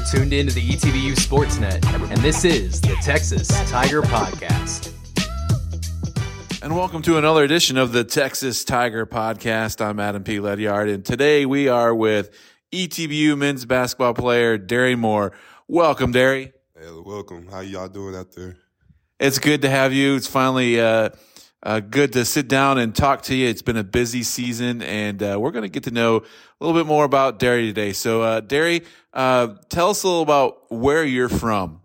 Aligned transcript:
You're 0.00 0.20
tuned 0.20 0.32
into 0.32 0.54
the 0.54 0.66
ETBU 0.66 1.12
Sportsnet, 1.12 1.84
and 2.10 2.22
this 2.22 2.46
is 2.46 2.80
the 2.80 2.96
Texas 3.02 3.48
Tiger 3.70 4.00
Podcast. 4.00 4.94
And 6.62 6.74
welcome 6.74 7.02
to 7.02 7.18
another 7.18 7.44
edition 7.44 7.76
of 7.76 7.92
the 7.92 8.02
Texas 8.02 8.64
Tiger 8.64 9.04
Podcast. 9.04 9.84
I'm 9.84 10.00
Adam 10.00 10.24
P. 10.24 10.40
Ledyard, 10.40 10.88
and 10.88 11.04
today 11.04 11.44
we 11.44 11.68
are 11.68 11.94
with 11.94 12.30
ETBU 12.72 13.36
men's 13.36 13.66
basketball 13.66 14.14
player 14.14 14.56
Darry 14.56 14.96
Moore. 14.96 15.32
Welcome, 15.68 16.12
Darry. 16.12 16.54
Hey, 16.74 16.86
welcome. 17.04 17.46
How 17.48 17.60
y'all 17.60 17.88
doing 17.88 18.16
out 18.16 18.32
there? 18.32 18.56
It's 19.18 19.38
good 19.38 19.60
to 19.62 19.68
have 19.68 19.92
you. 19.92 20.16
It's 20.16 20.26
finally 20.26 20.80
uh, 20.80 21.10
uh, 21.62 21.80
good 21.80 22.12
to 22.14 22.24
sit 22.24 22.48
down 22.48 22.78
and 22.78 22.94
talk 22.94 23.22
to 23.22 23.34
you. 23.34 23.48
It's 23.48 23.62
been 23.62 23.76
a 23.76 23.84
busy 23.84 24.22
season, 24.22 24.82
and 24.82 25.22
uh, 25.22 25.36
we're 25.38 25.50
going 25.50 25.64
to 25.64 25.68
get 25.68 25.84
to 25.84 25.90
know 25.90 26.16
a 26.16 26.64
little 26.64 26.78
bit 26.78 26.86
more 26.86 27.04
about 27.04 27.38
Darry 27.38 27.66
today. 27.66 27.92
So, 27.92 28.22
uh, 28.22 28.40
Darry, 28.40 28.82
uh, 29.12 29.48
tell 29.68 29.90
us 29.90 30.02
a 30.02 30.06
little 30.06 30.22
about 30.22 30.70
where 30.72 31.04
you're 31.04 31.28
from. 31.28 31.80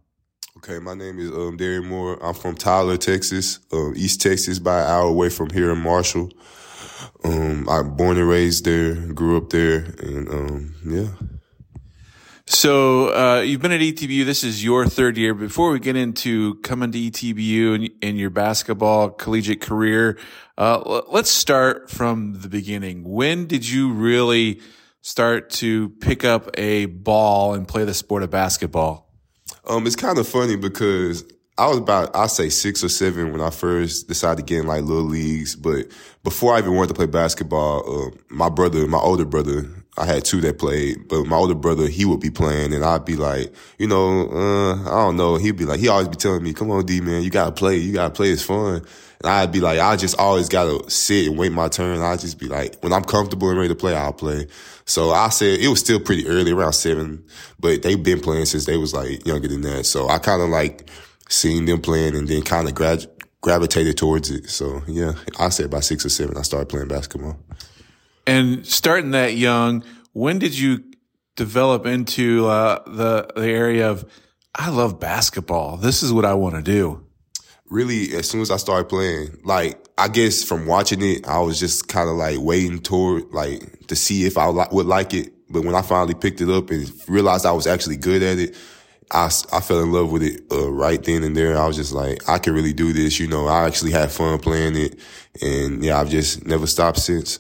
Okay, 0.58 0.80
my 0.80 0.94
name 0.94 1.20
is 1.20 1.30
um, 1.30 1.58
Darry 1.58 1.82
Moore. 1.82 2.18
I'm 2.24 2.34
from 2.34 2.56
Tyler, 2.56 2.98
Texas, 2.98 3.60
um, 3.72 3.94
East 3.96 4.22
Texas, 4.22 4.60
by 4.60 4.82
an 4.82 4.88
hour 4.88 5.08
away 5.08 5.30
from 5.30 5.50
here 5.50 5.72
in 5.72 5.80
Marshall. 5.80 6.32
Um, 7.24 7.68
I'm 7.70 7.96
born 7.96 8.18
and 8.18 8.28
raised 8.28 8.66
there, 8.66 8.96
grew 8.96 9.38
up 9.38 9.50
there, 9.50 9.94
and 10.00 10.30
um, 10.30 10.76
yeah. 10.86 11.08
So 12.48 13.12
uh, 13.16 13.42
you've 13.42 13.62
been 13.62 13.72
at 13.72 13.82
ETBU. 13.82 14.24
This 14.24 14.44
is 14.44 14.64
your 14.64 14.86
third 14.86 15.18
year. 15.18 15.34
Before 15.34 15.72
we 15.72 15.80
get 15.80 15.96
into 15.96 16.56
coming 16.56 16.92
to 16.92 16.98
ETBU 16.98 17.92
and, 18.04 18.20
your 18.20 18.30
basketball 18.30 19.10
collegiate 19.10 19.62
career, 19.62 20.20
uh, 20.56 21.02
let's 21.10 21.32
start 21.32 21.90
from 21.90 22.40
the 22.42 22.48
beginning. 22.48 23.04
When 23.04 23.48
did 23.48 23.68
you 23.68 23.92
really 23.94 24.62
start 25.02 25.50
to 25.52 25.90
pick 25.90 26.24
up 26.24 26.52
a 26.56 26.86
ball 26.86 27.56
and 27.56 27.68
play 27.68 27.84
the 27.84 27.96
sport 27.96 28.22
of 28.22 28.30
basketball? 28.30 29.12
Um, 29.68 29.88
it's 29.88 29.96
kind 29.96 30.20
of 30.20 30.28
funny 30.28 30.56
because 30.56 31.26
I 31.58 31.68
was 31.68 31.80
about, 31.80 32.16
I 32.16 32.28
say 32.28 32.50
six 32.50 32.84
or 32.84 32.90
seven 32.90 33.32
when 33.32 33.42
I 33.42 33.50
first 33.50 34.08
decided 34.08 34.46
to 34.46 34.54
get 34.54 34.62
in 34.62 34.68
like 34.68 34.84
little 34.84 35.04
leagues. 35.04 35.56
But 35.56 35.88
before 36.24 36.54
I 36.54 36.60
even 36.60 36.76
wanted 36.76 36.90
to 36.90 36.94
play 36.94 37.08
basketball, 37.08 38.08
uh, 38.08 38.12
my 38.30 38.50
brother, 38.50 38.86
my 38.88 39.00
older 39.00 39.26
brother, 39.26 39.68
I 39.98 40.06
had 40.06 40.26
two 40.26 40.42
that 40.42 40.60
played, 40.60 41.08
but 41.08 41.24
my 41.26 41.38
older 41.38 41.56
brother, 41.56 41.88
he 41.88 42.04
would 42.04 42.20
be 42.20 42.30
playing 42.30 42.74
and 42.74 42.84
I'd 42.84 43.06
be 43.06 43.16
like, 43.16 43.54
you 43.78 43.88
know, 43.88 44.30
uh, 44.30 44.82
I 44.82 45.06
don't 45.06 45.16
know. 45.16 45.38
He'd 45.38 45.56
be 45.56 45.66
like, 45.66 45.80
he 45.80 45.88
always 45.88 46.10
be 46.10 46.18
telling 46.18 46.44
me, 46.44 46.54
come 46.54 46.70
on, 46.70 46.86
D 46.86 47.00
man, 47.00 47.24
you 47.24 47.30
gotta 47.30 47.54
play. 47.54 47.78
You 47.78 47.94
gotta 47.94 48.14
play. 48.14 48.30
It's 48.30 48.44
fun. 48.44 48.86
And 49.22 49.30
I'd 49.32 49.54
be 49.54 49.62
like, 49.62 49.80
I 49.80 49.96
just 49.96 50.20
always 50.20 50.50
gotta 50.50 50.90
sit 50.90 51.28
and 51.28 51.38
wait 51.38 51.54
my 51.54 51.70
turn. 51.70 52.02
I'd 52.02 52.20
just 52.20 52.40
be 52.40 52.48
like, 52.48 52.76
when 52.82 52.92
I'm 52.92 53.06
comfortable 53.06 53.50
and 53.50 53.58
ready 53.58 53.70
to 53.70 53.76
play, 53.76 53.96
I'll 53.96 54.12
play. 54.12 54.48
So 54.86 55.12
I 55.12 55.30
said 55.30 55.60
it 55.60 55.70
was 55.70 55.80
still 55.80 56.02
pretty 56.02 56.28
early, 56.28 56.52
around 56.52 56.74
seven, 56.74 57.24
but 57.60 57.82
they've 57.82 58.02
been 58.02 58.20
playing 58.20 58.46
since 58.46 58.66
they 58.66 58.78
was 58.78 58.94
like 58.94 59.26
younger 59.26 59.48
than 59.48 59.62
that. 59.62 59.86
So 59.86 60.10
I 60.10 60.18
kind 60.18 60.42
of 60.42 60.50
like 60.50 60.90
seen 61.30 61.66
them 61.66 61.82
playing 61.82 62.16
and 62.16 62.28
then 62.28 62.42
kind 62.42 62.68
of 62.68 62.76
grad- 62.76 63.08
gravitated 63.40 63.98
towards 63.98 64.30
it. 64.30 64.50
So 64.50 64.82
yeah, 64.88 65.14
I 65.40 65.50
said 65.50 65.72
by 65.72 65.80
six 65.80 66.06
or 66.06 66.10
seven, 66.10 66.38
I 66.38 66.42
started 66.42 66.68
playing 66.68 66.90
basketball. 66.90 67.40
And 68.28 68.66
starting 68.66 69.12
that 69.12 69.36
young, 69.36 69.84
when 70.14 70.40
did 70.40 70.58
you 70.58 70.84
develop 71.36 71.86
into 71.86 72.48
uh, 72.48 72.84
the 72.88 73.28
the 73.36 73.48
area 73.48 73.90
of 73.90 74.06
I 74.54 74.70
love 74.70 75.00
basketball. 75.00 75.78
This 75.78 76.02
is 76.02 76.14
what 76.14 76.26
I 76.26 76.34
want 76.34 76.56
to 76.56 76.62
do. 76.62 77.06
Really, 77.70 78.16
as 78.16 78.30
soon 78.30 78.42
as 78.42 78.52
I 78.52 78.58
started 78.58 78.88
playing, 78.88 79.40
like 79.44 79.78
I 79.98 80.08
guess 80.08 80.44
from 80.44 80.66
watching 80.66 81.02
it, 81.02 81.28
I 81.28 81.40
was 81.40 81.60
just 81.60 81.88
kind 81.88 82.10
of 82.10 82.16
like 82.16 82.40
waiting 82.40 82.80
toward 82.80 83.32
like 83.34 83.88
to 83.88 83.96
see 83.96 84.26
if 84.26 84.38
I 84.38 84.48
would 84.50 84.86
like 84.86 85.14
it. 85.14 85.34
But 85.50 85.64
when 85.64 85.76
I 85.76 85.82
finally 85.82 86.14
picked 86.14 86.42
it 86.42 86.50
up 86.50 86.70
and 86.70 86.92
realized 87.08 87.46
I 87.46 87.52
was 87.52 87.68
actually 87.68 87.98
good 87.98 88.24
at 88.24 88.40
it, 88.40 88.56
I, 89.12 89.30
I 89.52 89.62
fell 89.62 89.82
in 89.82 89.92
love 89.92 90.12
with 90.12 90.24
it 90.24 90.42
uh, 90.52 90.72
right 90.72 91.04
then 91.04 91.24
and 91.24 91.36
there. 91.36 91.58
I 91.58 91.68
was 91.68 91.76
just 91.76 91.92
like, 91.92 92.28
I 92.28 92.40
can 92.40 92.54
really 92.54 92.74
do 92.74 92.94
this. 92.94 93.20
You 93.20 93.28
know, 93.28 93.48
I 93.48 93.66
actually 93.66 93.92
had 93.92 94.12
fun 94.12 94.40
playing 94.40 94.76
it, 94.76 95.00
and 95.42 95.84
yeah, 95.84 96.00
I've 96.00 96.10
just 96.10 96.46
never 96.46 96.68
stopped 96.68 97.00
since. 97.00 97.40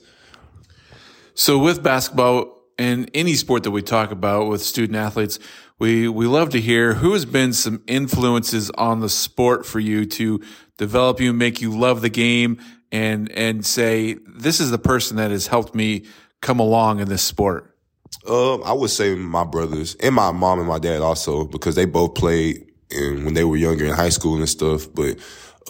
So 1.35 1.59
with 1.59 1.83
basketball 1.83 2.63
and 2.79 3.11
any 3.13 3.35
sport 3.35 3.63
that 3.63 3.71
we 3.71 3.81
talk 3.81 4.11
about 4.11 4.47
with 4.47 4.61
student 4.61 4.95
athletes, 4.95 5.37
we, 5.77 6.07
we 6.07 6.27
love 6.27 6.49
to 6.51 6.61
hear 6.61 6.93
who 6.93 7.11
has 7.11 7.25
been 7.25 7.51
some 7.51 7.83
influences 7.87 8.71
on 8.71 9.01
the 9.01 9.09
sport 9.09 9.65
for 9.65 9.81
you 9.81 10.05
to 10.05 10.41
develop 10.77 11.19
you, 11.19 11.33
make 11.33 11.61
you 11.61 11.77
love 11.77 11.99
the 11.99 12.09
game 12.09 12.59
and, 12.89 13.29
and 13.33 13.65
say, 13.65 14.15
this 14.25 14.61
is 14.61 14.71
the 14.71 14.77
person 14.77 15.17
that 15.17 15.31
has 15.31 15.47
helped 15.47 15.75
me 15.75 16.05
come 16.41 16.61
along 16.61 17.01
in 17.01 17.09
this 17.09 17.21
sport. 17.21 17.77
Um, 18.25 18.61
I 18.63 18.71
would 18.71 18.89
say 18.89 19.13
my 19.13 19.43
brothers 19.43 19.95
and 19.95 20.15
my 20.15 20.31
mom 20.31 20.59
and 20.59 20.67
my 20.69 20.79
dad 20.79 21.01
also 21.01 21.43
because 21.43 21.75
they 21.75 21.85
both 21.85 22.15
played 22.15 22.71
and 22.91 23.25
when 23.25 23.33
they 23.33 23.43
were 23.43 23.57
younger 23.57 23.85
in 23.85 23.91
high 23.91 24.09
school 24.09 24.37
and 24.37 24.47
stuff. 24.47 24.87
But 24.93 25.17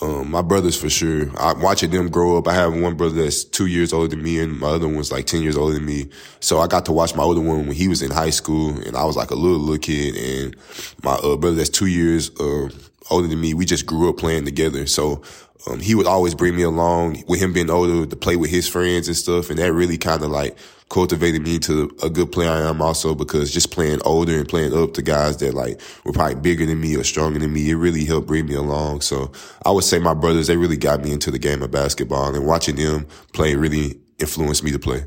um, 0.02 0.30
my 0.30 0.42
brothers 0.42 0.80
for 0.80 0.90
sure. 0.90 1.30
I 1.40 1.54
watching 1.54 1.90
them 1.90 2.10
grow 2.10 2.38
up. 2.38 2.48
I 2.48 2.54
have 2.54 2.76
one 2.76 2.96
brother 2.96 3.24
that's 3.24 3.46
two 3.46 3.68
years 3.68 3.94
older 3.94 4.10
than 4.10 4.22
me, 4.22 4.40
and 4.40 4.60
my 4.60 4.68
other 4.68 4.90
one's 4.90 5.12
like 5.12 5.26
ten 5.26 5.42
years 5.42 5.56
older 5.56 5.74
than 5.76 5.86
me. 5.86 6.10
So 6.42 6.60
I 6.60 6.68
got 6.68 6.86
to 6.86 6.92
watch 6.92 7.16
my 7.16 7.24
older 7.24 7.40
one 7.40 7.68
when 7.68 7.76
he 7.76 7.88
was 7.88 8.02
in 8.02 8.12
high 8.12 8.30
school, 8.30 8.78
and 8.78 8.98
I 8.98 9.06
was 9.06 9.16
like 9.16 9.32
a 9.32 9.36
little 9.36 9.58
little 9.58 9.78
kid. 9.78 10.16
And 10.16 10.56
my 11.02 11.14
uh, 11.14 11.38
brother 11.38 11.56
that's 11.56 11.70
two 11.70 11.86
years 11.86 12.30
uh, 12.40 12.70
older 13.10 13.28
than 13.28 13.40
me, 13.40 13.54
we 13.54 13.64
just 13.64 13.86
grew 13.86 14.10
up 14.10 14.18
playing 14.18 14.44
together. 14.44 14.86
So 14.86 15.22
um, 15.68 15.80
he 15.80 15.96
would 15.96 16.08
always 16.08 16.36
bring 16.36 16.58
me 16.58 16.64
along 16.64 17.24
with 17.28 17.40
him 17.40 17.54
being 17.54 17.70
older 17.70 18.06
to 18.06 18.16
play 18.18 18.36
with 18.36 18.50
his 18.50 18.68
friends 18.68 19.08
and 19.08 19.16
stuff, 19.16 19.50
and 19.50 19.60
that 19.60 19.72
really 19.72 19.98
kind 19.98 20.24
of 20.24 20.30
like 20.30 20.58
cultivated 20.90 21.41
me 21.41 21.56
into 21.56 21.96
a 22.03 22.09
good 22.09 22.31
player 22.31 22.50
I 22.50 22.69
am 22.69 22.81
also 22.81 23.16
because 23.16 23.51
just 23.51 23.72
playing 23.72 24.01
older 24.06 24.38
and 24.38 24.47
playing 24.47 24.73
up 24.73 24.94
to 24.94 25.01
guys 25.01 25.38
that 25.38 25.53
like 25.53 25.81
were 26.03 26.12
probably 26.12 26.35
bigger 26.35 26.66
than 26.66 26.79
me 26.79 26.96
or 26.96 27.03
stronger 27.03 27.40
than 27.40 27.51
me, 27.51 27.69
it 27.69 27.75
really 27.75 28.06
helped 28.06 28.28
bring 28.28 28.46
me 28.46 28.56
along. 28.56 29.01
So 29.01 29.31
I 29.66 29.72
would 29.72 29.84
say 29.84 30.00
my 30.00 30.13
brothers, 30.13 30.47
they 30.47 30.57
really 30.57 30.78
got 30.78 31.01
me 31.01 31.12
into 31.12 31.31
the 31.31 31.40
game 31.40 31.62
of 31.63 31.72
basketball 31.72 32.34
and 32.34 32.46
watching 32.46 32.75
them 32.75 33.07
play 33.34 33.56
really 33.56 34.00
influenced 34.19 34.63
me 34.63 34.72
to 34.72 34.79
play. 34.79 35.06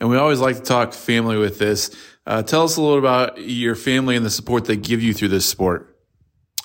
And 0.00 0.08
we 0.08 0.16
always 0.16 0.40
like 0.40 0.56
to 0.56 0.62
talk 0.62 0.92
family 0.94 1.36
with 1.36 1.58
this. 1.58 1.94
Uh, 2.26 2.42
tell 2.42 2.64
us 2.64 2.76
a 2.76 2.82
little 2.82 2.98
about 2.98 3.40
your 3.40 3.74
family 3.74 4.16
and 4.16 4.24
the 4.24 4.30
support 4.30 4.64
they 4.64 4.76
give 4.76 5.02
you 5.02 5.12
through 5.12 5.28
this 5.28 5.46
sport. 5.46 5.96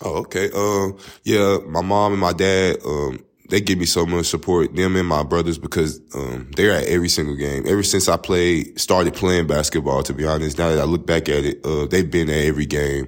Oh, 0.04 0.20
okay. 0.20 0.52
Um, 0.52 0.98
yeah, 1.24 1.58
my 1.68 1.82
mom 1.82 2.14
and 2.14 2.22
my 2.22 2.34
dad, 2.34 2.78
um, 2.86 3.25
they 3.50 3.62
give 3.62 3.78
me 3.78 3.86
so 3.86 4.06
much 4.06 4.26
support, 4.26 4.76
them 4.76 4.96
and 4.96 5.08
my 5.08 5.24
brothers, 5.24 5.58
because 5.58 6.02
um, 6.16 6.50
they're 6.56 6.72
at 6.72 6.86
every 6.86 7.10
single 7.10 7.36
game. 7.36 7.64
Ever 7.68 7.84
since 7.84 8.10
I 8.10 8.18
played, 8.18 8.80
started 8.80 9.14
playing 9.14 9.48
basketball, 9.48 10.04
to 10.04 10.14
be 10.14 10.26
honest, 10.26 10.58
now 10.58 10.70
that 10.70 10.80
I 10.80 10.86
look 10.86 11.06
back 11.06 11.30
at 11.30 11.46
it, 11.46 11.66
uh, 11.66 11.86
they've 11.86 12.10
been 12.10 12.30
at 12.30 12.46
every 12.46 12.66
game. 12.66 13.08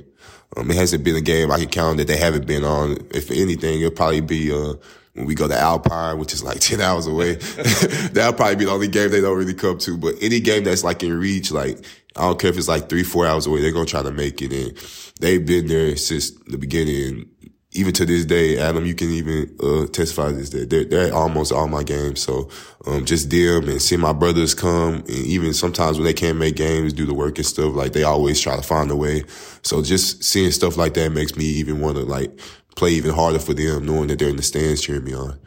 Um, 0.56 0.70
it 0.72 0.78
hasn't 0.78 1.04
been 1.04 1.16
a 1.16 1.22
game 1.22 1.52
I 1.52 1.60
can 1.60 1.70
count 1.70 1.98
that 1.98 2.08
they 2.08 2.18
haven't 2.18 2.46
been 2.46 2.64
on. 2.64 2.98
If 3.12 3.32
anything, 3.32 3.82
it'll 3.82 3.92
probably 3.92 4.22
be 4.22 4.52
uh, 4.52 4.74
when 5.14 5.26
we 5.26 5.36
go 5.36 5.48
to 5.48 5.58
Alpine, 5.58 6.20
which 6.20 6.34
is 6.34 6.44
like 6.44 6.60
10 6.62 6.82
hours 6.82 7.08
away. 7.08 7.36
That'll 8.14 8.34
probably 8.34 8.56
be 8.56 8.66
the 8.66 8.72
only 8.72 8.88
game 8.88 9.12
they 9.12 9.22
don't 9.22 9.38
really 9.38 9.54
come 9.54 9.78
to. 9.80 9.98
But 9.98 10.16
any 10.22 10.40
game 10.40 10.64
that's 10.64 10.84
like 10.84 11.04
in 11.04 11.18
reach, 11.18 11.52
like, 11.52 11.84
I 12.16 12.22
don't 12.22 12.40
care 12.40 12.50
if 12.50 12.58
it's 12.58 12.68
like 12.68 12.90
three, 12.90 13.04
four 13.04 13.26
hours 13.26 13.46
away, 13.46 13.62
they're 13.62 13.72
going 13.72 13.86
to 13.86 13.92
try 13.92 14.04
to 14.04 14.12
make 14.12 14.42
it. 14.42 14.54
And 14.54 14.78
they've 15.20 15.46
been 15.46 15.68
there 15.68 15.96
since 15.98 16.32
the 16.32 16.58
beginning 16.58 17.30
even 17.78 17.94
to 17.94 18.06
this 18.06 18.26
day, 18.26 18.58
Adam, 18.58 18.86
you 18.86 18.96
can 18.96 19.10
even 19.12 19.56
uh, 19.62 19.86
testify 19.88 20.32
this 20.32 20.50
that 20.50 20.70
they're, 20.70 20.84
they're, 20.84 21.14
almost 21.14 21.52
all 21.52 21.68
my 21.68 21.84
games. 21.84 22.22
So 22.22 22.50
um, 22.86 23.06
just 23.06 23.30
them 23.30 23.70
and 23.70 23.82
seeing 23.82 24.02
my 24.02 24.14
brothers 24.14 24.56
come, 24.56 24.96
and 24.96 25.10
even 25.10 25.54
sometimes 25.54 25.98
when 25.98 26.06
they 26.06 26.14
can't 26.14 26.38
make 26.38 26.56
games, 26.56 26.92
do 26.92 27.06
the 27.06 27.14
work 27.14 27.38
and 27.38 27.46
stuff, 27.46 27.76
like 27.76 27.94
they 27.94 28.04
always 28.04 28.42
try 28.42 28.56
to 28.56 28.64
find 28.64 28.90
a 28.90 28.96
way. 28.96 29.24
So 29.62 29.84
just 29.84 30.24
seeing 30.24 30.52
stuff 30.52 30.76
like 30.76 30.96
that 30.96 31.12
makes 31.12 31.36
me 31.36 31.46
even 31.46 31.80
want 31.80 31.98
to 31.98 32.04
like 32.04 32.40
play 32.76 32.92
even 32.92 33.14
harder 33.14 33.40
for 33.40 33.54
them, 33.54 33.86
knowing 33.86 34.08
that 34.08 34.20
they're 34.20 34.30
in 34.30 34.38
the 34.38 34.44
stands 34.44 34.82
cheering 34.82 35.04
me 35.04 35.14
on. 35.14 35.40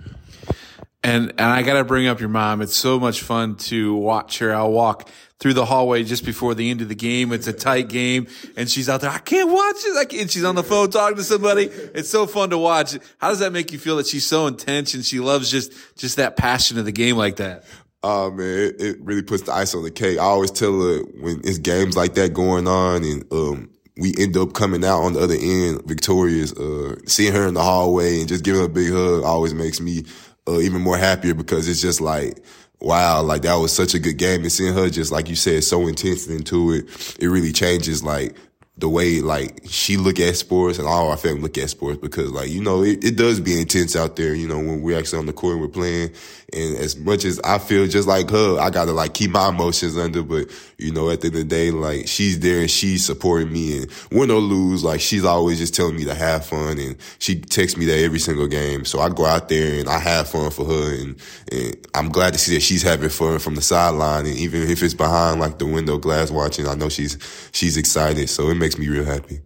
And 1.03 1.31
and 1.31 1.41
I 1.41 1.63
got 1.63 1.75
to 1.75 1.85
bring 1.85 2.07
up 2.09 2.21
your 2.21 2.29
mom. 2.29 2.61
It's 2.61 2.77
so 2.77 3.01
much 3.01 3.23
fun 3.23 3.57
to 3.57 3.95
watch 3.95 4.39
her. 4.39 4.55
I'll 4.55 4.73
walk 4.73 5.09
through 5.39 5.55
the 5.55 5.65
hallway 5.65 6.05
just 6.05 6.25
before 6.25 6.55
the 6.55 6.71
end 6.71 6.83
of 6.83 6.89
the 6.89 6.95
game. 6.95 7.33
It's 7.33 7.47
a 7.47 7.55
tight 7.55 7.89
game, 7.89 8.27
and 8.57 8.71
she's 8.71 8.89
out 8.89 9.01
there. 9.01 9.11
I 9.11 9.19
can't 9.19 9.51
watch 9.51 9.77
it. 9.79 9.97
I 9.97 10.21
and 10.21 10.31
she's 10.31 10.45
on 10.45 10.55
the 10.55 10.63
phone 10.63 10.91
talking 10.91 11.17
to 11.17 11.25
somebody. 11.25 11.65
It's 11.65 12.11
so 12.11 12.27
fun 12.27 12.51
to 12.51 12.59
watch. 12.59 12.99
How 13.19 13.31
does 13.31 13.39
that 13.39 13.53
make 13.53 13.73
you 13.73 13.79
feel 13.79 13.97
that 13.97 14.07
she's 14.07 14.27
so 14.27 14.47
intense 14.47 14.93
and 14.95 15.05
she 15.05 15.21
loves 15.21 15.51
just 15.51 15.73
just 15.97 16.17
that 16.17 16.37
passion 16.37 16.79
of 16.79 16.85
the 16.85 16.93
game 16.93 17.17
like 17.17 17.37
that? 17.37 17.65
Oh 18.03 18.31
man, 18.31 18.47
it, 18.47 18.81
it 18.81 18.97
really 19.01 19.23
puts 19.23 19.43
the 19.45 19.53
ice 19.53 19.75
on 19.75 19.83
the 19.83 19.91
cake. 19.91 20.19
I 20.19 20.23
always 20.23 20.51
tell 20.51 20.73
her 20.73 20.99
when 21.21 21.41
it's 21.45 21.59
games 21.59 21.97
like 21.97 22.15
that 22.15 22.35
going 22.35 22.69
on, 22.69 23.05
and 23.05 23.25
um, 23.33 23.71
we 23.97 24.15
end 24.19 24.37
up 24.37 24.53
coming 24.53 24.85
out 24.85 25.03
on 25.03 25.15
the 25.15 25.21
other 25.21 25.37
end 25.39 25.83
victorious. 25.87 26.53
Uh, 26.53 26.97
seeing 27.07 27.33
her 27.33 27.47
in 27.47 27.55
the 27.55 27.63
hallway 27.63 28.21
and 28.21 28.29
just 28.29 28.45
giving 28.45 28.61
her 28.61 28.67
a 28.67 28.71
big 28.71 28.93
hug 28.93 29.23
always 29.23 29.55
makes 29.55 29.81
me 29.81 30.05
uh, 30.51 30.61
even 30.61 30.81
more 30.83 30.97
happier 30.97 31.35
because 31.35 31.69
it's 31.69 31.81
just 31.81 32.01
like, 32.01 32.43
wow, 32.81 33.23
like 33.23 33.43
that 33.43 33.55
was 33.55 33.73
such 33.73 33.95
a 33.95 33.99
good 33.99 34.19
game. 34.19 34.43
And 34.43 34.53
seeing 34.53 34.75
her 34.75 34.89
just, 34.91 35.13
like 35.13 35.29
you 35.29 35.37
said, 35.37 35.65
so 35.65 35.87
intense 35.87 36.27
into 36.27 36.73
it, 36.73 37.17
it 37.21 37.29
really 37.29 37.53
changes 37.53 38.03
like 38.03 38.37
the 38.79 38.89
way 38.89 39.21
like 39.21 39.61
she 39.67 39.97
look 39.97 40.19
at 40.19 40.37
sports 40.37 40.79
and 40.79 40.89
all 40.89 41.11
our 41.11 41.17
family 41.17 41.43
look 41.43 41.59
at 41.59 41.69
sports 41.69 41.99
because 42.01 42.31
like 42.31 42.49
you 42.49 42.63
know 42.63 42.83
it, 42.83 43.05
it 43.05 43.17
does 43.17 43.39
be 43.39 43.61
intense 43.61 43.95
out 43.95 44.17
there 44.17 44.35
you 44.35 44.49
know 44.49 44.59
when 44.59 44.81
we're 44.81 44.99
actually 44.99 45.19
on 45.19 45.27
the 45.27 45.33
court 45.33 45.53
and 45.55 45.63
we're 45.63 45.69
playing. 45.69 46.11
And 46.53 46.77
as 46.79 46.97
much 46.97 47.25
as 47.25 47.41
I 47.45 47.59
feel 47.59 47.87
just 47.87 48.09
like 48.09 48.29
her 48.31 48.59
I 48.59 48.71
gotta 48.71 48.93
like 48.93 49.15
keep 49.15 49.31
my 49.31 49.49
emotions 49.49 49.97
under. 49.97 50.23
But 50.23 50.51
you 50.79 50.93
know 50.93 51.11
at 51.11 51.21
the 51.21 51.29
end 51.29 51.37
of 51.37 51.43
the 51.43 51.49
day 51.49 51.71
like 51.71 52.09
she's 52.09 52.41
there 52.41 52.61
and 52.61 52.71
she's 52.71 53.05
supporting 53.05 53.53
me. 53.53 53.79
And 53.79 53.91
win 54.11 54.31
or 54.31 54.41
lose 54.41 54.83
like 54.83 55.01
she's 55.01 55.25
always 55.25 55.59
just 55.59 55.75
telling 55.75 55.97
me 55.97 56.05
to 56.05 56.15
have 56.15 56.45
fun. 56.45 56.79
And 56.79 56.97
she 57.19 57.41
texts 57.41 57.79
me 57.79 57.85
that 57.87 57.99
every 57.99 58.19
single 58.19 58.49
game. 58.49 58.85
So 58.85 59.01
I 59.01 59.09
go 59.09 59.27
out 59.27 59.49
there 59.49 59.79
and 59.79 59.89
I 59.89 59.99
have 59.99 60.29
fun 60.29 60.51
for 60.51 60.65
her. 60.65 60.95
And, 61.01 61.17
and 61.53 61.77
I'm 61.95 62.09
glad 62.09 62.33
to 62.33 62.39
see 62.39 62.55
that 62.55 62.63
she's 62.63 62.83
having 62.83 63.11
fun 63.11 63.39
from 63.39 63.55
the 63.55 63.63
sideline. 63.63 64.27
And 64.27 64.37
even 64.37 64.63
if 64.63 64.83
it's 64.83 64.95
behind 64.95 65.41
like 65.41 65.59
the 65.59 65.67
window 65.67 65.99
glass 65.99 66.31
watching 66.31 66.67
I 66.67 66.75
know 66.75 66.89
she's 66.89 67.19
she's 67.53 67.77
excited. 67.77 68.29
So 68.29 68.49
it 68.49 68.57
makes 68.57 68.70
makes 68.71 68.79
me 68.79 68.89
real 68.89 69.05
happy. 69.05 69.41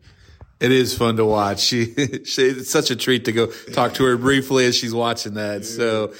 It 0.61 0.71
is 0.71 0.97
fun 0.97 1.17
to 1.17 1.25
watch. 1.25 1.61
She, 1.75 1.95
she, 2.25 2.43
it's 2.43 2.71
such 2.71 2.91
a 2.91 2.97
treat 2.97 3.25
to 3.25 3.33
go 3.33 3.47
talk 3.73 3.95
to 3.95 4.05
her 4.05 4.17
briefly 4.19 4.67
as 4.67 4.77
she's 4.77 4.93
watching 4.93 5.35
that. 5.35 5.65
So, 5.65 6.13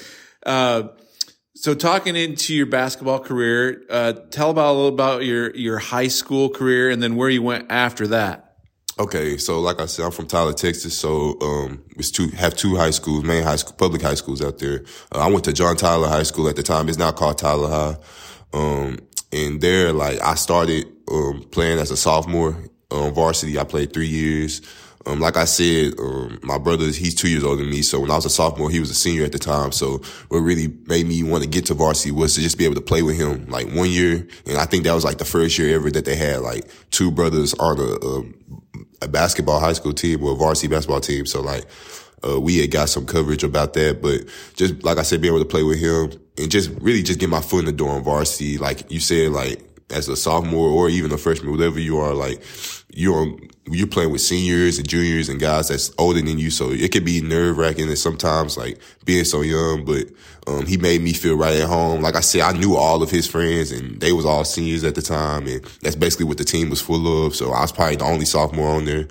uh, 0.45 0.89
so 1.53 1.75
talking 1.75 2.15
into 2.15 2.55
your 2.55 2.65
basketball 2.65 3.19
career, 3.19 3.83
uh, 3.89 4.13
tell 4.31 4.49
about 4.49 4.71
a 4.71 4.73
little 4.73 4.87
about 4.87 5.23
your, 5.23 5.55
your 5.55 5.77
high 5.77 6.07
school 6.07 6.49
career 6.49 6.89
and 6.89 7.01
then 7.01 7.15
where 7.15 7.29
you 7.29 7.43
went 7.43 7.71
after 7.71 8.07
that. 8.07 8.55
Okay, 8.97 9.37
so 9.37 9.59
like 9.59 9.79
I 9.79 9.85
said, 9.85 10.05
I'm 10.05 10.11
from 10.11 10.27
Tyler, 10.27 10.53
Texas. 10.53 10.97
So 10.97 11.39
um, 11.41 11.83
it's 11.97 12.09
two 12.09 12.29
have 12.29 12.55
two 12.55 12.75
high 12.75 12.91
schools, 12.91 13.23
main 13.23 13.43
high 13.43 13.57
school, 13.57 13.75
public 13.77 14.01
high 14.01 14.15
schools 14.15 14.41
out 14.41 14.57
there. 14.57 14.83
Uh, 15.11 15.19
I 15.19 15.27
went 15.27 15.43
to 15.45 15.53
John 15.53 15.75
Tyler 15.75 16.07
High 16.07 16.23
School 16.23 16.47
at 16.47 16.55
the 16.55 16.63
time. 16.63 16.87
It's 16.87 16.97
now 16.97 17.11
called 17.11 17.37
Tyler 17.37 17.69
High. 17.69 17.97
Um, 18.53 18.99
and 19.33 19.59
there, 19.59 19.91
like 19.91 20.21
I 20.21 20.35
started 20.35 20.87
um, 21.11 21.43
playing 21.51 21.79
as 21.79 21.91
a 21.91 21.97
sophomore 21.97 22.55
um, 22.95 23.13
varsity. 23.13 23.59
I 23.59 23.63
played 23.63 23.93
three 23.93 24.07
years. 24.07 24.61
Um, 25.07 25.19
like 25.19 25.37
I 25.37 25.45
said, 25.45 25.93
um, 25.99 26.39
my 26.41 26.57
brother, 26.57 26.85
he's 26.85 27.13
two 27.13 27.29
years 27.29 27.43
older 27.43 27.61
than 27.61 27.69
me. 27.69 27.83
So 27.83 27.99
when 27.99 28.09
I 28.09 28.15
was 28.15 28.25
a 28.25 28.29
sophomore, 28.29 28.71
he 28.71 28.79
was 28.79 28.89
a 28.89 28.95
senior 28.95 29.23
at 29.23 29.31
the 29.31 29.37
time. 29.37 29.71
So 29.71 30.01
what 30.29 30.39
really 30.39 30.73
made 30.87 31.05
me 31.05 31.21
want 31.21 31.43
to 31.43 31.49
get 31.49 31.67
to 31.67 31.75
varsity 31.75 32.11
was 32.11 32.33
to 32.35 32.41
just 32.41 32.57
be 32.57 32.65
able 32.65 32.75
to 32.75 32.81
play 32.81 33.03
with 33.03 33.15
him 33.15 33.45
like 33.47 33.71
one 33.71 33.89
year. 33.89 34.27
And 34.47 34.57
I 34.57 34.65
think 34.65 34.83
that 34.85 34.93
was 34.93 35.03
like 35.03 35.19
the 35.19 35.25
first 35.25 35.59
year 35.59 35.75
ever 35.75 35.91
that 35.91 36.05
they 36.05 36.15
had 36.15 36.41
like 36.41 36.67
two 36.89 37.11
brothers 37.11 37.53
on 37.55 37.79
a, 37.79 37.83
a, 37.83 39.05
a 39.05 39.07
basketball 39.07 39.59
high 39.59 39.73
school 39.73 39.93
team 39.93 40.23
or 40.23 40.31
a 40.31 40.35
varsity 40.35 40.69
basketball 40.69 41.01
team. 41.01 41.27
So 41.27 41.41
like, 41.41 41.65
uh, 42.27 42.39
we 42.39 42.57
had 42.57 42.71
got 42.71 42.89
some 42.89 43.05
coverage 43.05 43.43
about 43.43 43.73
that, 43.73 44.01
but 44.01 44.21
just 44.55 44.83
like 44.83 44.97
I 44.97 45.03
said, 45.03 45.21
being 45.21 45.35
able 45.35 45.43
to 45.43 45.49
play 45.49 45.61
with 45.61 45.77
him 45.77 46.19
and 46.39 46.49
just 46.49 46.71
really 46.81 47.03
just 47.03 47.19
get 47.19 47.29
my 47.29 47.41
foot 47.41 47.59
in 47.59 47.65
the 47.65 47.71
door 47.71 47.91
on 47.91 48.03
varsity. 48.03 48.57
Like 48.57 48.89
you 48.91 48.99
said, 48.99 49.31
like 49.31 49.61
as 49.91 50.07
a 50.07 50.15
sophomore 50.15 50.69
or 50.69 50.89
even 50.89 51.11
a 51.11 51.17
freshman, 51.17 51.51
whatever 51.51 51.79
you 51.79 51.97
are, 51.97 52.13
like 52.13 52.41
you're 52.89 53.37
you're 53.67 53.87
playing 53.87 54.11
with 54.11 54.21
seniors 54.21 54.77
and 54.77 54.87
juniors 54.87 55.27
and 55.27 55.39
guys 55.39 55.69
that's 55.69 55.91
older 55.97 56.21
than 56.21 56.37
you, 56.37 56.51
so 56.51 56.71
it 56.71 56.91
can 56.91 57.03
be 57.03 57.21
nerve 57.21 57.57
wracking 57.57 57.87
and 57.87 57.97
sometimes 57.97 58.57
like 58.57 58.79
being 59.05 59.25
so 59.25 59.41
young. 59.41 59.85
But 59.85 60.05
um, 60.47 60.65
he 60.65 60.77
made 60.77 61.01
me 61.01 61.13
feel 61.13 61.35
right 61.35 61.55
at 61.55 61.67
home. 61.67 62.01
Like 62.01 62.15
I 62.15 62.19
said, 62.21 62.41
I 62.41 62.51
knew 62.53 62.75
all 62.75 63.01
of 63.01 63.09
his 63.09 63.27
friends 63.27 63.71
and 63.71 63.99
they 63.99 64.11
was 64.11 64.25
all 64.25 64.43
seniors 64.43 64.83
at 64.83 64.95
the 64.95 65.01
time, 65.01 65.47
and 65.47 65.63
that's 65.81 65.95
basically 65.95 66.25
what 66.25 66.37
the 66.37 66.45
team 66.45 66.69
was 66.69 66.81
full 66.81 67.25
of. 67.25 67.35
So 67.35 67.51
I 67.51 67.61
was 67.61 67.71
probably 67.71 67.97
the 67.97 68.05
only 68.05 68.25
sophomore 68.25 68.69
on 68.69 68.85
there. 68.85 69.07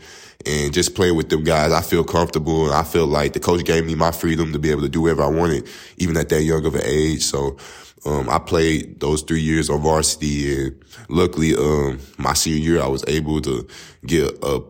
And 0.47 0.75
just 0.75 0.95
playing 0.95 1.17
with 1.17 1.31
them 1.31 1.43
guys, 1.43 1.73
I 1.73 1.81
feel 1.81 2.05
comfortable 2.05 2.67
and 2.67 2.75
I 2.75 2.83
feel 2.83 3.07
like 3.07 3.33
the 3.33 3.41
coach 3.41 3.65
gave 3.65 3.87
me 3.87 3.95
my 3.95 4.11
freedom 4.11 4.53
to 4.53 4.59
be 4.59 4.71
able 4.71 4.83
to 4.83 4.91
do 4.91 5.01
whatever 5.01 5.23
I 5.23 5.29
wanted, 5.29 5.67
even 5.97 6.19
at 6.19 6.29
that 6.29 6.43
young 6.43 6.67
of 6.67 6.75
an 6.75 6.83
age. 6.85 7.23
So 7.23 7.57
um, 8.05 8.29
I 8.29 8.39
played 8.39 9.01
those 9.01 9.23
three 9.23 9.41
years 9.41 9.71
on 9.71 9.81
varsity, 9.81 10.67
and 10.67 10.85
luckily, 11.09 11.55
um, 11.55 12.01
my 12.19 12.35
senior 12.35 12.59
year, 12.59 12.83
I 12.83 12.87
was 12.87 13.05
able 13.09 13.41
to 13.43 13.67
get 14.07 14.43
uh, 14.43 14.61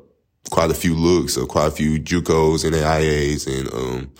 quite 0.50 0.70
a 0.70 0.74
few 0.74 0.94
looks, 0.94 1.36
uh, 1.36 1.46
quite 1.46 1.68
a 1.68 1.70
few 1.70 1.98
JUCOs 1.98 2.64
and 2.64 2.74
AIAs, 2.74 3.46
and 3.46 3.72
um, 3.74 4.12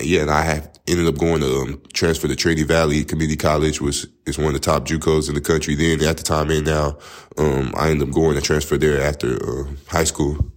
yeah, 0.00 0.22
and 0.22 0.30
I 0.30 0.42
have 0.42 0.70
ended 0.86 1.06
up 1.06 1.18
going 1.18 1.40
to 1.40 1.60
um, 1.60 1.82
transfer 1.92 2.28
to 2.28 2.36
Trinity 2.36 2.64
Valley 2.64 3.04
Community 3.04 3.36
College, 3.36 3.80
which 3.80 4.06
is 4.26 4.38
one 4.38 4.48
of 4.48 4.54
the 4.54 4.60
top 4.60 4.86
JUCOs 4.86 5.28
in 5.28 5.34
the 5.34 5.40
country 5.40 5.74
then 5.74 6.02
at 6.04 6.16
the 6.16 6.22
time 6.22 6.50
and 6.50 6.66
now. 6.66 6.98
Um, 7.36 7.72
I 7.76 7.90
ended 7.90 8.08
up 8.08 8.14
going 8.14 8.36
to 8.36 8.42
transfer 8.42 8.76
there 8.76 9.02
after 9.02 9.36
uh, 9.36 9.64
high 9.88 10.04
school. 10.04 10.52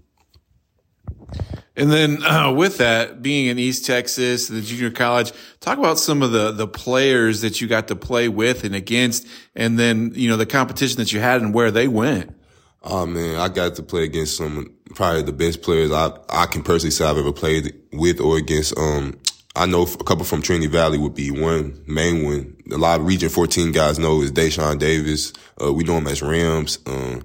And 1.75 1.91
then 1.91 2.23
uh, 2.23 2.51
with 2.55 2.77
that, 2.77 3.21
being 3.21 3.47
in 3.47 3.59
East 3.59 3.85
Texas, 3.85 4.47
the 4.47 4.61
junior 4.61 4.91
college, 4.91 5.31
talk 5.59 5.77
about 5.77 5.99
some 5.99 6.21
of 6.21 6.31
the 6.31 6.51
the 6.51 6.67
players 6.67 7.41
that 7.41 7.61
you 7.61 7.67
got 7.67 7.87
to 7.87 7.95
play 7.95 8.27
with 8.27 8.63
and 8.63 8.75
against, 8.75 9.27
and 9.55 9.77
then 9.77 10.11
you 10.15 10.29
know 10.29 10.37
the 10.37 10.45
competition 10.45 10.97
that 10.97 11.11
you 11.11 11.19
had 11.19 11.41
and 11.41 11.53
where 11.53 11.71
they 11.71 11.87
went. 11.87 12.35
Oh 12.83 13.05
man, 13.05 13.39
I 13.39 13.47
got 13.47 13.75
to 13.75 13.83
play 13.83 14.03
against 14.03 14.37
some 14.37 14.73
probably 14.95 15.23
the 15.23 15.33
best 15.33 15.61
players 15.61 15.91
I 15.91 16.11
I 16.29 16.45
can 16.45 16.63
personally 16.63 16.91
say 16.91 17.05
I've 17.05 17.17
ever 17.17 17.33
played 17.33 17.73
with 17.91 18.19
or 18.19 18.37
against. 18.37 18.77
Um, 18.77 19.19
I 19.55 19.67
know 19.67 19.83
a 19.83 20.03
couple 20.03 20.25
from 20.25 20.41
Trinity 20.41 20.65
Valley 20.67 20.97
would 20.97 21.13
be 21.13 21.29
one 21.29 21.83
main 21.87 22.25
one. 22.25 22.55
A 22.71 22.77
lot 22.77 22.99
of 22.99 23.05
Region 23.05 23.29
14 23.29 23.71
guys 23.71 23.99
know 23.99 24.21
is 24.21 24.31
Dashawn 24.31 24.79
Davis. 24.79 25.31
Uh, 25.61 25.71
we 25.71 25.83
know 25.83 25.97
him 25.97 26.07
as 26.07 26.23
Rams. 26.23 26.79
Um, 26.87 27.23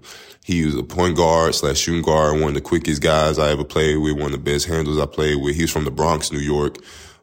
he 0.48 0.64
was 0.64 0.74
a 0.74 0.82
point 0.82 1.14
guard 1.14 1.54
slash 1.54 1.76
shooting 1.76 2.00
guard, 2.00 2.40
one 2.40 2.48
of 2.48 2.54
the 2.54 2.62
quickest 2.62 3.02
guys 3.02 3.38
I 3.38 3.50
ever 3.50 3.64
played 3.64 3.98
with, 3.98 4.14
one 4.14 4.32
of 4.32 4.32
the 4.32 4.38
best 4.38 4.64
handlers 4.64 4.96
I 4.96 5.04
played 5.04 5.42
with. 5.42 5.54
He 5.54 5.64
was 5.64 5.70
from 5.70 5.84
the 5.84 5.90
Bronx, 5.90 6.32
New 6.32 6.38
York. 6.38 6.78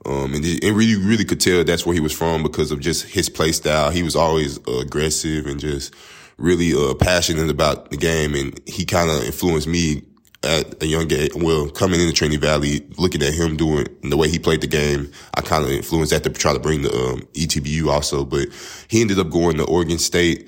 Um, 0.06 0.36
and, 0.36 0.46
and 0.46 0.78
really, 0.78 0.96
really 0.96 1.26
could 1.26 1.42
tell 1.42 1.64
that's 1.64 1.88
where 1.88 1.96
he 1.96 2.00
was 2.00 2.14
from 2.14 2.44
because 2.44 2.72
of 2.72 2.82
just 2.82 3.06
his 3.06 3.28
play 3.28 3.52
style. 3.52 3.90
He 3.90 4.04
was 4.04 4.16
always 4.16 4.58
aggressive 4.68 5.48
and 5.48 5.60
just 5.60 5.92
really 6.38 6.76
uh, 6.76 6.94
passionate 6.94 7.50
about 7.50 7.90
the 7.90 7.98
game. 7.98 8.36
And 8.36 8.62
he 8.68 8.86
kind 8.86 9.10
of 9.10 9.24
influenced 9.24 9.68
me 9.68 10.04
at 10.44 10.84
a 10.84 10.86
young 10.86 11.12
age. 11.12 11.32
Well, 11.34 11.72
coming 11.72 12.02
into 12.02 12.14
Trinity 12.14 12.38
Valley, 12.38 12.86
looking 13.00 13.24
at 13.24 13.34
him 13.34 13.58
doing 13.58 13.88
the 14.04 14.18
way 14.18 14.30
he 14.30 14.38
played 14.38 14.62
the 14.62 14.68
game, 14.68 15.12
I 15.34 15.42
kind 15.42 15.64
of 15.64 15.72
influenced 15.72 16.12
that 16.12 16.24
to 16.26 16.30
try 16.30 16.54
to 16.54 16.60
bring 16.60 16.84
the 16.84 16.94
um, 16.94 17.22
ETBU 17.34 17.88
also. 17.88 18.24
But 18.24 18.50
he 18.88 19.02
ended 19.02 19.18
up 19.18 19.32
going 19.32 19.58
to 19.58 19.64
Oregon 19.64 19.98
State 19.98 20.48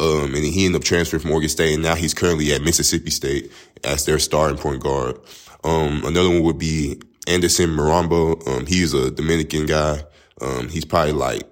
um, 0.00 0.34
and 0.34 0.44
he 0.44 0.66
ended 0.66 0.80
up 0.80 0.84
transferring 0.84 1.22
from 1.22 1.32
Oregon 1.32 1.48
State, 1.48 1.74
and 1.74 1.82
now 1.82 1.94
he's 1.94 2.14
currently 2.14 2.52
at 2.52 2.62
Mississippi 2.62 3.10
State 3.10 3.52
as 3.84 4.04
their 4.04 4.18
starting 4.18 4.58
point 4.58 4.80
guard. 4.80 5.18
Um, 5.64 6.04
another 6.04 6.28
one 6.28 6.42
would 6.44 6.58
be 6.58 7.00
Anderson 7.26 7.70
Marambo. 7.70 8.46
Um, 8.46 8.66
he's 8.66 8.94
a 8.94 9.10
Dominican 9.10 9.66
guy. 9.66 10.04
Um, 10.40 10.68
he's 10.68 10.84
probably 10.84 11.12
like, 11.12 11.42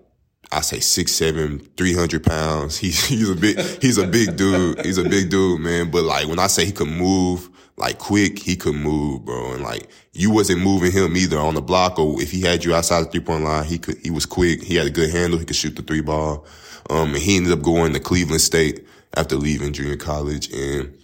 I 0.53 0.61
say 0.61 0.79
six, 0.79 1.13
seven, 1.13 1.59
300 1.77 2.23
pounds. 2.23 2.79
He's, 2.79 3.05
he's 3.05 3.29
a 3.29 3.35
big, 3.35 3.59
he's 3.83 3.99
a 3.99 4.07
big 4.07 4.37
dude. 4.37 4.85
He's 4.87 4.97
a 4.97 5.03
big 5.03 5.29
dude, 5.29 5.61
man. 5.61 5.91
But 5.91 6.05
like, 6.05 6.29
when 6.29 6.39
I 6.39 6.47
say 6.47 6.65
he 6.65 6.71
could 6.71 6.89
move, 6.89 7.51
like 7.77 7.99
quick, 7.99 8.39
he 8.39 8.55
could 8.55 8.77
move, 8.77 9.25
bro. 9.25 9.55
And 9.55 9.65
like, 9.65 9.89
you 10.13 10.31
wasn't 10.31 10.63
moving 10.63 10.93
him 10.93 11.17
either 11.17 11.37
on 11.37 11.55
the 11.55 11.61
block 11.61 11.99
or 11.99 12.23
if 12.23 12.31
he 12.31 12.43
had 12.43 12.65
you 12.65 12.77
outside 12.77 13.05
the 13.05 13.11
three 13.11 13.21
point 13.21 13.43
line, 13.43 13.65
he 13.65 13.79
could, 13.79 13.99
he 13.99 14.11
was 14.11 14.25
quick. 14.25 14.63
He 14.63 14.77
had 14.77 14.87
a 14.87 14.91
good 14.91 15.11
handle. 15.11 15.39
He 15.41 15.45
could 15.45 15.57
shoot 15.57 15.75
the 15.75 15.83
three 15.83 16.01
ball. 16.01 16.47
Um, 16.91 17.15
and 17.15 17.23
he 17.23 17.37
ended 17.37 17.53
up 17.53 17.63
going 17.63 17.93
to 17.93 18.01
Cleveland 18.01 18.41
State 18.41 18.87
after 19.17 19.37
leaving 19.37 19.73
junior 19.73 19.97
college. 19.97 20.53
And 20.53 20.97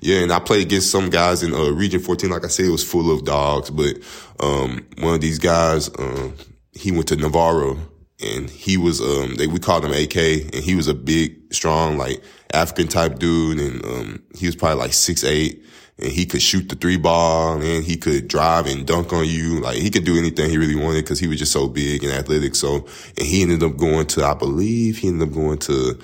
yeah, 0.00 0.20
and 0.20 0.32
I 0.32 0.38
played 0.38 0.66
against 0.66 0.90
some 0.90 1.10
guys 1.10 1.42
in 1.42 1.54
uh, 1.54 1.70
Region 1.70 2.00
14. 2.00 2.30
Like 2.30 2.44
I 2.44 2.48
said, 2.48 2.66
it 2.66 2.70
was 2.70 2.84
full 2.84 3.12
of 3.12 3.24
dogs, 3.24 3.70
but 3.70 3.96
um, 4.40 4.86
one 4.98 5.14
of 5.14 5.20
these 5.20 5.38
guys, 5.38 5.90
um, 5.98 6.34
he 6.72 6.92
went 6.92 7.08
to 7.08 7.16
Navarro 7.16 7.78
and 8.20 8.48
he 8.48 8.76
was 8.76 9.00
um 9.00 9.34
they 9.36 9.46
we 9.46 9.58
called 9.58 9.84
him 9.84 9.92
AK 9.92 10.16
and 10.16 10.64
he 10.64 10.74
was 10.74 10.88
a 10.88 10.94
big, 10.94 11.52
strong, 11.52 11.98
like 11.98 12.22
African 12.52 12.88
type 12.88 13.18
dude 13.18 13.58
and 13.60 13.84
um 13.84 14.22
he 14.34 14.46
was 14.46 14.56
probably 14.56 14.78
like 14.78 14.92
six 14.92 15.24
eight 15.24 15.64
and 15.98 16.12
he 16.12 16.26
could 16.26 16.42
shoot 16.42 16.68
the 16.68 16.76
three 16.76 16.98
ball 16.98 17.60
and 17.60 17.84
he 17.84 17.96
could 17.96 18.28
drive 18.28 18.66
and 18.66 18.86
dunk 18.86 19.12
on 19.12 19.26
you. 19.26 19.60
Like 19.60 19.76
he 19.76 19.90
could 19.90 20.04
do 20.04 20.18
anything 20.18 20.50
he 20.50 20.58
really 20.58 20.74
wanted 20.74 21.04
because 21.04 21.18
he 21.18 21.26
was 21.26 21.38
just 21.38 21.52
so 21.52 21.68
big 21.68 22.04
and 22.04 22.12
athletic. 22.12 22.54
So, 22.54 22.86
and 23.16 23.26
he 23.26 23.42
ended 23.42 23.62
up 23.62 23.76
going 23.76 24.06
to, 24.08 24.24
I 24.24 24.34
believe 24.34 24.98
he 24.98 25.08
ended 25.08 25.28
up 25.28 25.34
going 25.34 25.58
to, 25.58 25.98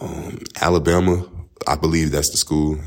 um, 0.00 0.38
Alabama. 0.60 1.24
I 1.68 1.76
believe 1.76 2.10
that's 2.10 2.30
the 2.30 2.36
school. 2.36 2.78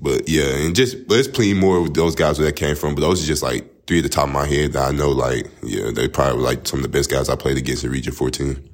But 0.00 0.28
yeah, 0.28 0.54
and 0.56 0.74
just, 0.74 1.08
there's 1.08 1.28
plenty 1.28 1.54
more 1.54 1.82
with 1.82 1.94
those 1.94 2.14
guys 2.14 2.38
where 2.38 2.46
that 2.46 2.56
came 2.56 2.76
from, 2.76 2.94
but 2.94 3.02
those 3.02 3.22
are 3.22 3.26
just 3.26 3.42
like 3.42 3.70
three 3.86 3.98
at 3.98 4.02
the 4.02 4.08
top 4.08 4.26
of 4.26 4.32
my 4.32 4.46
head 4.46 4.72
that 4.72 4.88
I 4.88 4.92
know, 4.92 5.10
like, 5.10 5.46
yeah, 5.62 5.90
they 5.92 6.08
probably 6.08 6.42
like 6.42 6.66
some 6.66 6.80
of 6.80 6.82
the 6.82 6.88
best 6.88 7.10
guys 7.10 7.28
I 7.28 7.36
played 7.36 7.56
against 7.56 7.84
in 7.84 7.90
Region 7.90 8.12
14. 8.12 8.68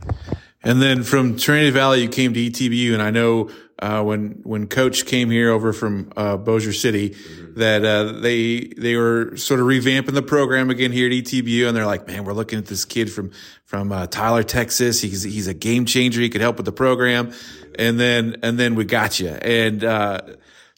And 0.64 0.80
then 0.80 1.02
from 1.02 1.36
Trinity 1.36 1.70
Valley, 1.70 2.02
you 2.02 2.08
came 2.08 2.34
to 2.34 2.40
ETBU, 2.40 2.92
and 2.92 3.02
I 3.02 3.10
know 3.10 3.50
uh, 3.80 4.00
when 4.00 4.40
when 4.44 4.68
Coach 4.68 5.06
came 5.06 5.28
here 5.28 5.50
over 5.50 5.72
from 5.72 6.12
uh, 6.16 6.36
Bossier 6.36 6.72
City, 6.72 7.10
mm-hmm. 7.10 7.58
that 7.58 7.84
uh, 7.84 8.20
they 8.20 8.72
they 8.78 8.94
were 8.94 9.36
sort 9.36 9.58
of 9.58 9.66
revamping 9.66 10.14
the 10.14 10.22
program 10.22 10.70
again 10.70 10.92
here 10.92 11.08
at 11.08 11.12
ETBU, 11.12 11.66
and 11.66 11.76
they're 11.76 11.84
like, 11.84 12.06
man, 12.06 12.24
we're 12.24 12.32
looking 12.32 12.60
at 12.60 12.66
this 12.66 12.84
kid 12.84 13.12
from 13.12 13.32
from 13.64 13.90
uh, 13.90 14.06
Tyler, 14.06 14.44
Texas. 14.44 15.00
He's 15.00 15.24
he's 15.24 15.48
a 15.48 15.54
game 15.54 15.84
changer. 15.84 16.20
He 16.20 16.28
could 16.28 16.40
help 16.40 16.58
with 16.58 16.66
the 16.66 16.72
program, 16.72 17.32
and 17.76 17.98
then 17.98 18.36
and 18.44 18.56
then 18.56 18.76
we 18.76 18.84
got 18.84 19.18
you. 19.18 19.30
And 19.30 19.82
uh, 19.82 20.20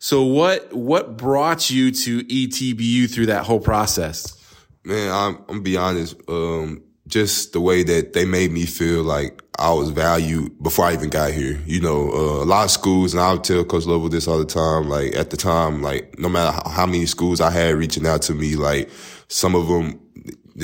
so 0.04 0.22
what 0.22 0.70
what 0.74 1.16
brought 1.16 1.70
you 1.70 1.90
to 1.90 2.24
ETBU 2.24 3.10
through 3.10 3.24
that 3.24 3.46
whole 3.46 3.58
process? 3.58 4.36
Man, 4.84 5.10
I'm, 5.10 5.42
I'm 5.48 5.62
be 5.62 5.78
honest. 5.78 6.14
Um, 6.28 6.82
just 7.06 7.54
the 7.54 7.60
way 7.62 7.82
that 7.84 8.12
they 8.12 8.26
made 8.26 8.52
me 8.52 8.66
feel 8.66 9.02
like 9.02 9.42
I 9.58 9.72
was 9.72 9.88
valued 9.88 10.62
before 10.62 10.84
I 10.84 10.92
even 10.92 11.08
got 11.08 11.32
here. 11.32 11.58
You 11.64 11.80
know, 11.80 12.12
uh, 12.12 12.44
a 12.44 12.44
lot 12.44 12.64
of 12.64 12.70
schools, 12.70 13.14
and 13.14 13.22
I 13.22 13.32
would 13.32 13.44
tell 13.44 13.64
Coach 13.64 13.86
Lovell 13.86 14.10
this 14.10 14.28
all 14.28 14.36
the 14.36 14.44
time. 14.44 14.90
Like 14.90 15.16
at 15.16 15.30
the 15.30 15.38
time, 15.38 15.80
like 15.80 16.18
no 16.18 16.28
matter 16.28 16.54
how 16.68 16.84
many 16.84 17.06
schools 17.06 17.40
I 17.40 17.50
had 17.50 17.74
reaching 17.74 18.06
out 18.06 18.20
to 18.22 18.34
me, 18.34 18.56
like 18.56 18.90
some 19.28 19.54
of 19.54 19.68
them 19.68 19.98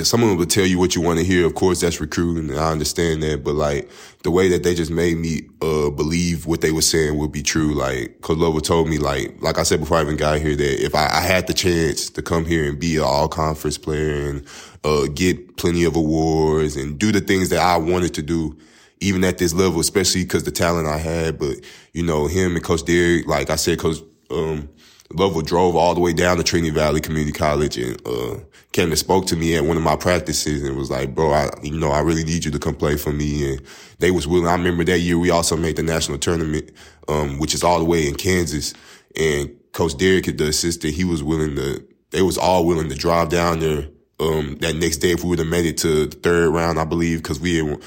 someone 0.02 0.36
would 0.36 0.50
tell 0.50 0.66
you 0.66 0.78
what 0.78 0.94
you 0.94 1.00
want 1.00 1.18
to 1.18 1.24
hear. 1.24 1.44
Of 1.44 1.54
course, 1.54 1.80
that's 1.80 2.00
recruiting, 2.00 2.50
and 2.50 2.58
I 2.58 2.70
understand 2.70 3.22
that. 3.22 3.42
But 3.42 3.54
like 3.54 3.90
the 4.22 4.30
way 4.30 4.48
that 4.48 4.62
they 4.62 4.74
just 4.74 4.90
made 4.90 5.18
me 5.18 5.42
uh, 5.60 5.90
believe 5.90 6.46
what 6.46 6.60
they 6.60 6.70
were 6.70 6.82
saying 6.82 7.18
would 7.18 7.32
be 7.32 7.42
true. 7.42 7.74
Like 7.74 8.20
Coach 8.20 8.38
Lovell 8.38 8.60
told 8.60 8.88
me, 8.88 8.98
like 8.98 9.34
like 9.40 9.58
I 9.58 9.64
said 9.64 9.80
before 9.80 9.98
I 9.98 10.02
even 10.02 10.16
got 10.16 10.40
here, 10.40 10.54
that 10.54 10.84
if 10.84 10.94
I, 10.94 11.06
I 11.06 11.20
had 11.20 11.46
the 11.46 11.54
chance 11.54 12.08
to 12.10 12.22
come 12.22 12.44
here 12.44 12.68
and 12.68 12.78
be 12.78 12.96
an 12.96 13.02
all 13.02 13.28
conference 13.28 13.78
player 13.78 14.30
and 14.30 14.46
uh, 14.84 15.06
get 15.12 15.56
plenty 15.56 15.84
of 15.84 15.96
awards 15.96 16.76
and 16.76 16.98
do 16.98 17.10
the 17.10 17.20
things 17.20 17.48
that 17.48 17.60
I 17.60 17.76
wanted 17.76 18.14
to 18.14 18.22
do, 18.22 18.56
even 19.00 19.24
at 19.24 19.38
this 19.38 19.52
level, 19.52 19.80
especially 19.80 20.22
because 20.22 20.44
the 20.44 20.52
talent 20.52 20.86
I 20.86 20.98
had. 20.98 21.38
But 21.38 21.56
you 21.92 22.04
know, 22.04 22.28
him 22.28 22.54
and 22.54 22.64
Coach 22.64 22.84
Derek, 22.84 23.26
like 23.26 23.50
I 23.50 23.56
said, 23.56 23.78
Coach. 23.78 23.98
Um, 24.30 24.68
Lovell 25.12 25.42
drove 25.42 25.74
all 25.74 25.94
the 25.94 26.00
way 26.00 26.12
down 26.12 26.36
to 26.36 26.42
Trinity 26.42 26.70
Valley 26.70 27.00
Community 27.00 27.32
College 27.32 27.76
and 27.76 28.00
uh, 28.06 28.38
came 28.72 28.90
and 28.90 28.98
spoke 28.98 29.26
to 29.26 29.36
me 29.36 29.56
at 29.56 29.64
one 29.64 29.76
of 29.76 29.82
my 29.82 29.96
practices 29.96 30.62
and 30.62 30.76
was 30.76 30.90
like, 30.90 31.14
"Bro, 31.14 31.32
I 31.32 31.50
you 31.62 31.78
know 31.78 31.90
I 31.90 32.00
really 32.00 32.24
need 32.24 32.44
you 32.44 32.50
to 32.52 32.58
come 32.58 32.74
play 32.74 32.96
for 32.96 33.12
me." 33.12 33.52
And 33.52 33.62
they 33.98 34.10
was 34.10 34.26
willing. 34.28 34.46
I 34.46 34.52
remember 34.52 34.84
that 34.84 35.00
year 35.00 35.18
we 35.18 35.30
also 35.30 35.56
made 35.56 35.76
the 35.76 35.82
national 35.82 36.18
tournament, 36.18 36.70
um, 37.08 37.38
which 37.38 37.54
is 37.54 37.64
all 37.64 37.78
the 37.78 37.84
way 37.84 38.06
in 38.06 38.14
Kansas. 38.14 38.72
And 39.16 39.50
Coach 39.72 39.96
Derek, 39.96 40.36
the 40.36 40.48
assistant, 40.48 40.94
he 40.94 41.04
was 41.04 41.22
willing 41.22 41.56
to. 41.56 41.84
They 42.10 42.22
was 42.22 42.38
all 42.38 42.66
willing 42.66 42.88
to 42.88 42.94
drive 42.96 43.28
down 43.28 43.60
there 43.60 43.86
um, 44.20 44.56
that 44.60 44.76
next 44.76 44.98
day 44.98 45.12
if 45.12 45.22
we 45.24 45.30
would 45.30 45.38
have 45.38 45.48
made 45.48 45.66
it 45.66 45.78
to 45.78 46.06
the 46.06 46.16
third 46.16 46.50
round, 46.50 46.78
I 46.78 46.84
believe, 46.84 47.22
because 47.22 47.40
we 47.40 47.56
had 47.56 47.80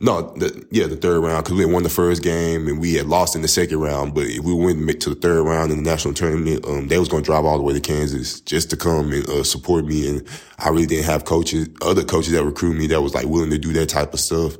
no, 0.00 0.32
the, 0.34 0.66
yeah, 0.70 0.86
the 0.86 0.96
third 0.96 1.20
round 1.20 1.44
because 1.44 1.56
we 1.56 1.64
had 1.64 1.72
won 1.72 1.82
the 1.82 1.88
first 1.88 2.22
game 2.22 2.68
and 2.68 2.80
we 2.80 2.94
had 2.94 3.06
lost 3.06 3.34
in 3.34 3.42
the 3.42 3.48
second 3.48 3.80
round. 3.80 4.14
But 4.14 4.26
if 4.26 4.44
we 4.44 4.54
went 4.54 5.00
to 5.00 5.10
the 5.10 5.14
third 5.14 5.42
round 5.42 5.72
in 5.72 5.82
the 5.82 5.90
national 5.90 6.14
tournament, 6.14 6.64
um, 6.66 6.88
they 6.88 6.98
was 6.98 7.08
to 7.08 7.20
drive 7.20 7.44
all 7.44 7.58
the 7.58 7.64
way 7.64 7.74
to 7.74 7.80
Kansas 7.80 8.40
just 8.40 8.70
to 8.70 8.76
come 8.76 9.12
and 9.12 9.28
uh, 9.28 9.42
support 9.42 9.84
me. 9.84 10.08
And 10.08 10.26
I 10.58 10.68
really 10.68 10.86
didn't 10.86 11.06
have 11.06 11.24
coaches, 11.24 11.68
other 11.82 12.04
coaches 12.04 12.32
that 12.32 12.44
recruit 12.44 12.74
me 12.74 12.86
that 12.88 13.02
was 13.02 13.14
like 13.14 13.26
willing 13.26 13.50
to 13.50 13.58
do 13.58 13.72
that 13.74 13.88
type 13.88 14.14
of 14.14 14.20
stuff. 14.20 14.56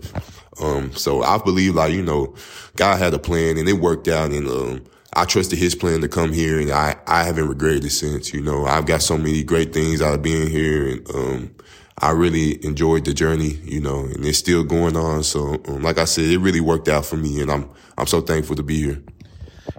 Um, 0.61 0.93
so 0.95 1.23
I 1.23 1.39
believe 1.39 1.75
like 1.75 1.93
you 1.93 2.03
know, 2.03 2.35
God 2.77 2.99
had 2.99 3.15
a 3.15 3.19
plan 3.19 3.59
and 3.59 3.69
it 3.69 3.75
worked 3.75 4.09
out 4.09 4.31
and. 4.31 4.49
Um, 4.49 4.85
I 5.15 5.25
trusted 5.25 5.59
his 5.59 5.75
plan 5.75 6.03
to 6.03 6.09
come 6.09 6.33
here 6.33 6.61
and 6.61 6.71
I, 6.71 6.95
I 7.07 7.25
haven't 7.25 7.49
regretted 7.49 7.85
it 7.87 7.91
since, 7.91 8.33
you 8.33 8.43
know, 8.43 8.67
I've 8.67 8.87
got 8.87 9.03
so 9.03 9.17
many 9.17 9.43
great 9.43 9.73
things 9.73 10.03
out 10.03 10.15
of 10.15 10.23
being 10.23 10.49
here 10.49 10.87
and, 10.87 11.11
um, 11.15 11.55
I 12.01 12.11
really 12.11 12.65
enjoyed 12.65 13.05
the 13.05 13.13
journey, 13.13 13.59
you 13.65 13.81
know, 13.81 14.05
and 14.05 14.25
it's 14.25 14.39
still 14.39 14.63
going 14.63 14.97
on. 14.97 15.25
So, 15.25 15.61
um, 15.67 15.83
like 15.83 15.99
I 15.99 16.05
said, 16.05 16.25
it 16.25 16.39
really 16.39 16.61
worked 16.61 16.89
out 16.89 17.05
for 17.05 17.17
me, 17.17 17.41
and 17.41 17.51
I'm 17.51 17.69
I'm 17.97 18.07
so 18.07 18.21
thankful 18.21 18.57
to 18.57 18.63
be 18.63 18.83
here. 18.83 19.03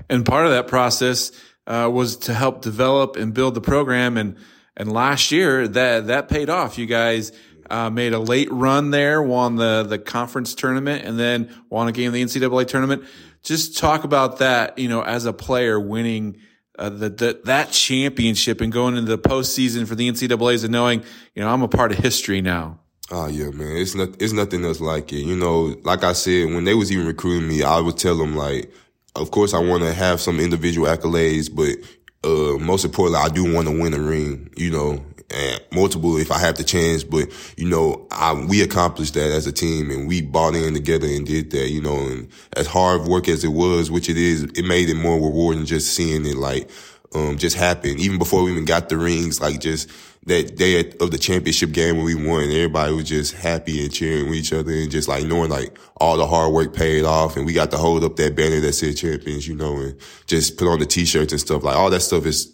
And 0.09 0.25
part 0.25 0.45
of 0.45 0.51
that 0.51 0.67
process 0.67 1.31
uh, 1.67 1.89
was 1.91 2.17
to 2.17 2.33
help 2.33 2.61
develop 2.61 3.15
and 3.15 3.33
build 3.33 3.55
the 3.55 3.61
program, 3.61 4.17
and 4.17 4.35
and 4.75 4.91
last 4.91 5.31
year 5.31 5.67
that 5.67 6.07
that 6.07 6.29
paid 6.29 6.49
off. 6.49 6.77
You 6.77 6.88
guys 6.88 7.31
uh, 7.69 7.89
made 7.89 8.13
a 8.13 8.19
late 8.19 8.51
run 8.51 8.91
there, 8.91 9.21
won 9.21 9.55
the 9.55 9.83
the 9.83 9.99
conference 9.99 10.55
tournament, 10.55 11.05
and 11.05 11.17
then 11.17 11.53
won 11.69 11.88
a 11.88 11.91
game 11.91 12.13
in 12.13 12.13
the 12.13 12.23
NCAA 12.23 12.67
tournament. 12.67 13.03
Just 13.43 13.77
talk 13.77 14.03
about 14.03 14.39
that, 14.39 14.77
you 14.77 14.89
know, 14.89 15.01
as 15.01 15.25
a 15.25 15.31
player 15.31 15.79
winning 15.79 16.38
uh, 16.79 16.89
the, 16.89 17.41
that 17.43 17.71
championship 17.71 18.62
and 18.62 18.71
going 18.71 18.95
into 18.95 19.15
the 19.15 19.17
postseason 19.17 19.86
for 19.86 19.95
the 19.95 20.09
NCAA's 20.09 20.63
and 20.63 20.71
knowing, 20.71 21.03
you 21.36 21.43
know, 21.43 21.50
I'm 21.50 21.62
a 21.62 21.67
part 21.67 21.91
of 21.91 21.98
history 21.98 22.41
now. 22.41 22.79
Oh 23.12 23.27
yeah, 23.27 23.50
man. 23.50 23.75
It's 23.77 23.95
not, 23.95 24.09
it's 24.19 24.33
nothing 24.33 24.63
else 24.63 24.79
like 24.79 25.12
it. 25.12 25.25
You 25.25 25.36
know, 25.36 25.75
like 25.83 26.03
I 26.03 26.13
said, 26.13 26.53
when 26.53 26.63
they 26.63 26.74
was 26.74 26.91
even 26.91 27.05
recruiting 27.05 27.50
me, 27.50 27.63
I 27.63 27.79
would 27.79 27.98
tell 27.98 28.17
them 28.17 28.36
like, 28.36 28.71
of 29.15 29.31
course 29.31 29.53
I 29.53 29.59
want 29.59 29.83
to 29.83 29.93
have 29.93 30.21
some 30.21 30.39
individual 30.39 30.88
accolades, 30.88 31.53
but, 31.53 31.75
uh, 32.24 32.57
most 32.57 32.86
importantly, 32.86 33.19
I 33.24 33.29
do 33.29 33.53
want 33.53 33.67
to 33.67 33.77
win 33.77 33.93
a 33.93 34.00
ring, 34.00 34.50
you 34.55 34.71
know, 34.71 35.03
and 35.31 35.62
multiple 35.71 36.17
if 36.17 36.31
I 36.31 36.39
have 36.39 36.57
the 36.57 36.63
chance. 36.63 37.03
But 37.03 37.29
you 37.57 37.69
know, 37.69 38.07
I, 38.12 38.33
we 38.33 38.62
accomplished 38.62 39.13
that 39.15 39.31
as 39.31 39.48
a 39.48 39.51
team, 39.51 39.91
and 39.91 40.07
we 40.07 40.21
bought 40.21 40.55
in 40.55 40.74
together 40.74 41.07
and 41.07 41.25
did 41.25 41.51
that. 41.51 41.69
You 41.69 41.81
know, 41.81 41.98
and 41.98 42.29
as 42.55 42.67
hard 42.67 43.07
work 43.07 43.27
as 43.27 43.43
it 43.43 43.50
was, 43.50 43.91
which 43.91 44.09
it 44.09 44.17
is, 44.17 44.43
it 44.43 44.65
made 44.65 44.89
it 44.89 44.95
more 44.95 45.15
rewarding 45.15 45.65
just 45.65 45.93
seeing 45.93 46.25
it 46.25 46.38
like 46.38 46.69
um, 47.13 47.38
just 47.38 47.55
happen. 47.55 48.00
Even 48.00 48.17
before 48.17 48.43
we 48.43 48.51
even 48.51 48.65
got 48.65 48.89
the 48.89 48.98
rings, 48.98 49.41
like 49.41 49.59
just 49.59 49.89
that 50.25 50.55
day 50.55 50.79
of 51.00 51.12
the 51.12 51.17
championship 51.17 51.71
game 51.71 51.98
when 51.98 52.05
we 52.05 52.15
won, 52.15 52.43
everybody 52.43 52.93
was 52.93 53.07
just 53.07 53.33
happy 53.33 53.83
and 53.83 53.93
cheering 53.93 54.29
with 54.29 54.38
each 54.38 54.53
other 54.53 54.71
and 54.71 54.91
just 54.91 55.07
like 55.07 55.25
knowing 55.25 55.50
like 55.50 55.77
all 55.98 56.17
the 56.17 56.27
hard 56.27 56.53
work 56.53 56.74
paid 56.74 57.05
off 57.05 57.38
and 57.38 57.45
we 57.45 57.53
got 57.53 57.71
to 57.71 57.77
hold 57.77 58.03
up 58.03 58.15
that 58.17 58.36
banner 58.36 58.59
that 58.59 58.74
said 58.74 58.95
champions, 58.98 59.48
you 59.48 59.55
know, 59.55 59.77
and 59.77 59.95
just 60.27 60.57
put 60.57 60.67
on 60.67 60.79
the 60.79 60.86
t-shirts 60.86 61.31
and 61.31 61.39
stuff. 61.41 61.63
Like 61.63 61.75
all 61.75 61.89
that 61.89 62.01
stuff 62.01 62.25
is 62.25 62.53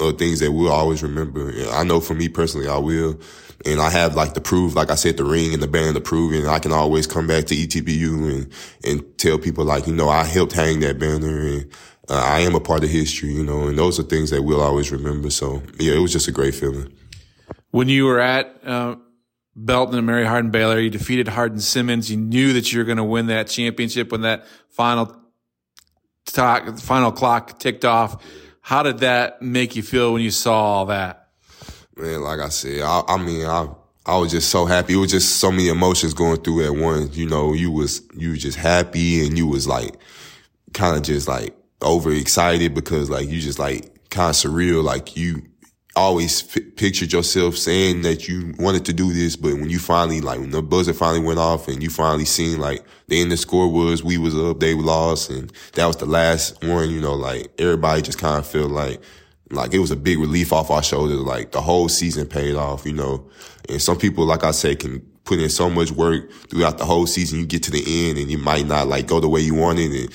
uh, 0.00 0.12
things 0.12 0.40
that 0.40 0.52
we'll 0.52 0.72
always 0.72 1.02
remember. 1.02 1.52
I 1.72 1.84
know 1.84 2.00
for 2.00 2.14
me 2.14 2.28
personally, 2.28 2.68
I 2.68 2.78
will. 2.78 3.20
And 3.66 3.78
I 3.78 3.90
have 3.90 4.14
like 4.14 4.32
the 4.32 4.40
proof, 4.40 4.74
like 4.74 4.90
I 4.90 4.94
said, 4.94 5.18
the 5.18 5.24
ring 5.24 5.52
and 5.52 5.62
the 5.62 5.68
band 5.68 5.94
to 5.94 6.00
prove, 6.00 6.32
and 6.32 6.48
I 6.48 6.58
can 6.58 6.72
always 6.72 7.06
come 7.06 7.26
back 7.26 7.44
to 7.46 7.54
ETBU 7.54 8.34
and, 8.34 8.52
and 8.84 9.18
tell 9.18 9.38
people 9.38 9.66
like, 9.66 9.86
you 9.86 9.94
know, 9.94 10.08
I 10.08 10.24
helped 10.24 10.54
hang 10.54 10.80
that 10.80 10.98
banner 10.98 11.40
and 11.40 11.70
uh, 12.08 12.14
I 12.14 12.40
am 12.40 12.54
a 12.54 12.60
part 12.60 12.84
of 12.84 12.90
history, 12.90 13.34
you 13.34 13.44
know, 13.44 13.68
and 13.68 13.78
those 13.78 14.00
are 14.00 14.02
things 14.02 14.30
that 14.30 14.42
we'll 14.42 14.62
always 14.62 14.90
remember. 14.90 15.28
So 15.28 15.62
yeah, 15.78 15.92
it 15.92 15.98
was 15.98 16.12
just 16.12 16.26
a 16.26 16.32
great 16.32 16.54
feeling. 16.54 16.90
When 17.70 17.88
you 17.88 18.06
were 18.06 18.18
at, 18.18 18.66
uh, 18.66 18.96
Belton 19.56 19.98
and 19.98 20.06
Mary 20.06 20.24
Hardin 20.24 20.50
Baylor, 20.50 20.78
you 20.78 20.90
defeated 20.90 21.28
Hardin 21.28 21.60
Simmons. 21.60 22.10
You 22.10 22.16
knew 22.16 22.54
that 22.54 22.72
you 22.72 22.78
were 22.78 22.84
going 22.84 22.98
to 22.98 23.04
win 23.04 23.26
that 23.26 23.48
championship 23.48 24.10
when 24.10 24.22
that 24.22 24.46
final 24.70 25.14
talk, 26.26 26.78
final 26.78 27.12
clock 27.12 27.58
ticked 27.58 27.84
off. 27.84 28.24
How 28.70 28.84
did 28.84 28.98
that 28.98 29.42
make 29.42 29.74
you 29.74 29.82
feel 29.82 30.12
when 30.12 30.22
you 30.22 30.30
saw 30.30 30.54
all 30.54 30.86
that? 30.86 31.26
Man, 31.96 32.20
like 32.20 32.38
I 32.38 32.50
said, 32.50 32.82
I, 32.82 33.02
I 33.08 33.16
mean, 33.16 33.44
I 33.44 33.66
I 34.06 34.16
was 34.16 34.30
just 34.30 34.48
so 34.48 34.64
happy. 34.64 34.92
It 34.92 34.96
was 34.98 35.10
just 35.10 35.38
so 35.38 35.50
many 35.50 35.66
emotions 35.66 36.14
going 36.14 36.40
through 36.40 36.66
at 36.66 36.80
once. 36.80 37.16
You 37.16 37.28
know, 37.28 37.52
you 37.52 37.72
was 37.72 38.00
you 38.14 38.30
was 38.30 38.40
just 38.40 38.56
happy 38.56 39.26
and 39.26 39.36
you 39.36 39.48
was 39.48 39.66
like 39.66 39.96
kind 40.72 40.96
of 40.96 41.02
just 41.02 41.26
like 41.26 41.56
overexcited 41.82 42.72
because 42.72 43.10
like 43.10 43.28
you 43.28 43.40
just 43.40 43.58
like 43.58 44.08
kind 44.10 44.30
of 44.30 44.36
surreal. 44.36 44.84
Like 44.84 45.16
you 45.16 45.42
always 45.96 46.42
f- 46.56 46.62
pictured 46.76 47.12
yourself 47.12 47.56
saying 47.56 48.02
that 48.02 48.28
you 48.28 48.54
wanted 48.58 48.84
to 48.86 48.92
do 48.92 49.12
this, 49.12 49.36
but 49.36 49.54
when 49.54 49.70
you 49.70 49.78
finally, 49.78 50.20
like, 50.20 50.38
when 50.38 50.50
the 50.50 50.62
buzzer 50.62 50.92
finally 50.94 51.24
went 51.24 51.38
off 51.38 51.68
and 51.68 51.82
you 51.82 51.90
finally 51.90 52.24
seen, 52.24 52.60
like, 52.60 52.84
the 53.08 53.20
end 53.20 53.26
of 53.26 53.30
the 53.30 53.36
score 53.36 53.68
was 53.68 54.04
we 54.04 54.16
was 54.18 54.38
up, 54.38 54.60
they 54.60 54.74
lost, 54.74 55.30
and 55.30 55.52
that 55.74 55.86
was 55.86 55.96
the 55.96 56.06
last 56.06 56.62
one, 56.64 56.90
you 56.90 57.00
know, 57.00 57.14
like, 57.14 57.50
everybody 57.58 58.02
just 58.02 58.18
kind 58.18 58.38
of 58.38 58.46
felt 58.46 58.70
like, 58.70 59.02
like, 59.50 59.74
it 59.74 59.80
was 59.80 59.90
a 59.90 59.96
big 59.96 60.18
relief 60.18 60.52
off 60.52 60.70
our 60.70 60.82
shoulders. 60.82 61.20
Like, 61.20 61.50
the 61.50 61.60
whole 61.60 61.88
season 61.88 62.28
paid 62.28 62.54
off, 62.54 62.86
you 62.86 62.92
know. 62.92 63.28
And 63.68 63.82
some 63.82 63.98
people, 63.98 64.24
like 64.24 64.44
I 64.44 64.52
said, 64.52 64.78
can 64.78 65.00
put 65.24 65.38
in 65.38 65.48
so 65.48 65.70
much 65.70 65.92
work 65.92 66.30
throughout 66.48 66.78
the 66.78 66.84
whole 66.84 67.06
season. 67.06 67.38
You 67.38 67.46
get 67.46 67.62
to 67.64 67.70
the 67.70 68.08
end 68.08 68.18
and 68.18 68.30
you 68.30 68.38
might 68.38 68.66
not 68.66 68.88
like 68.88 69.06
go 69.06 69.20
the 69.20 69.28
way 69.28 69.40
you 69.40 69.54
wanted 69.54 69.92
and 69.92 70.08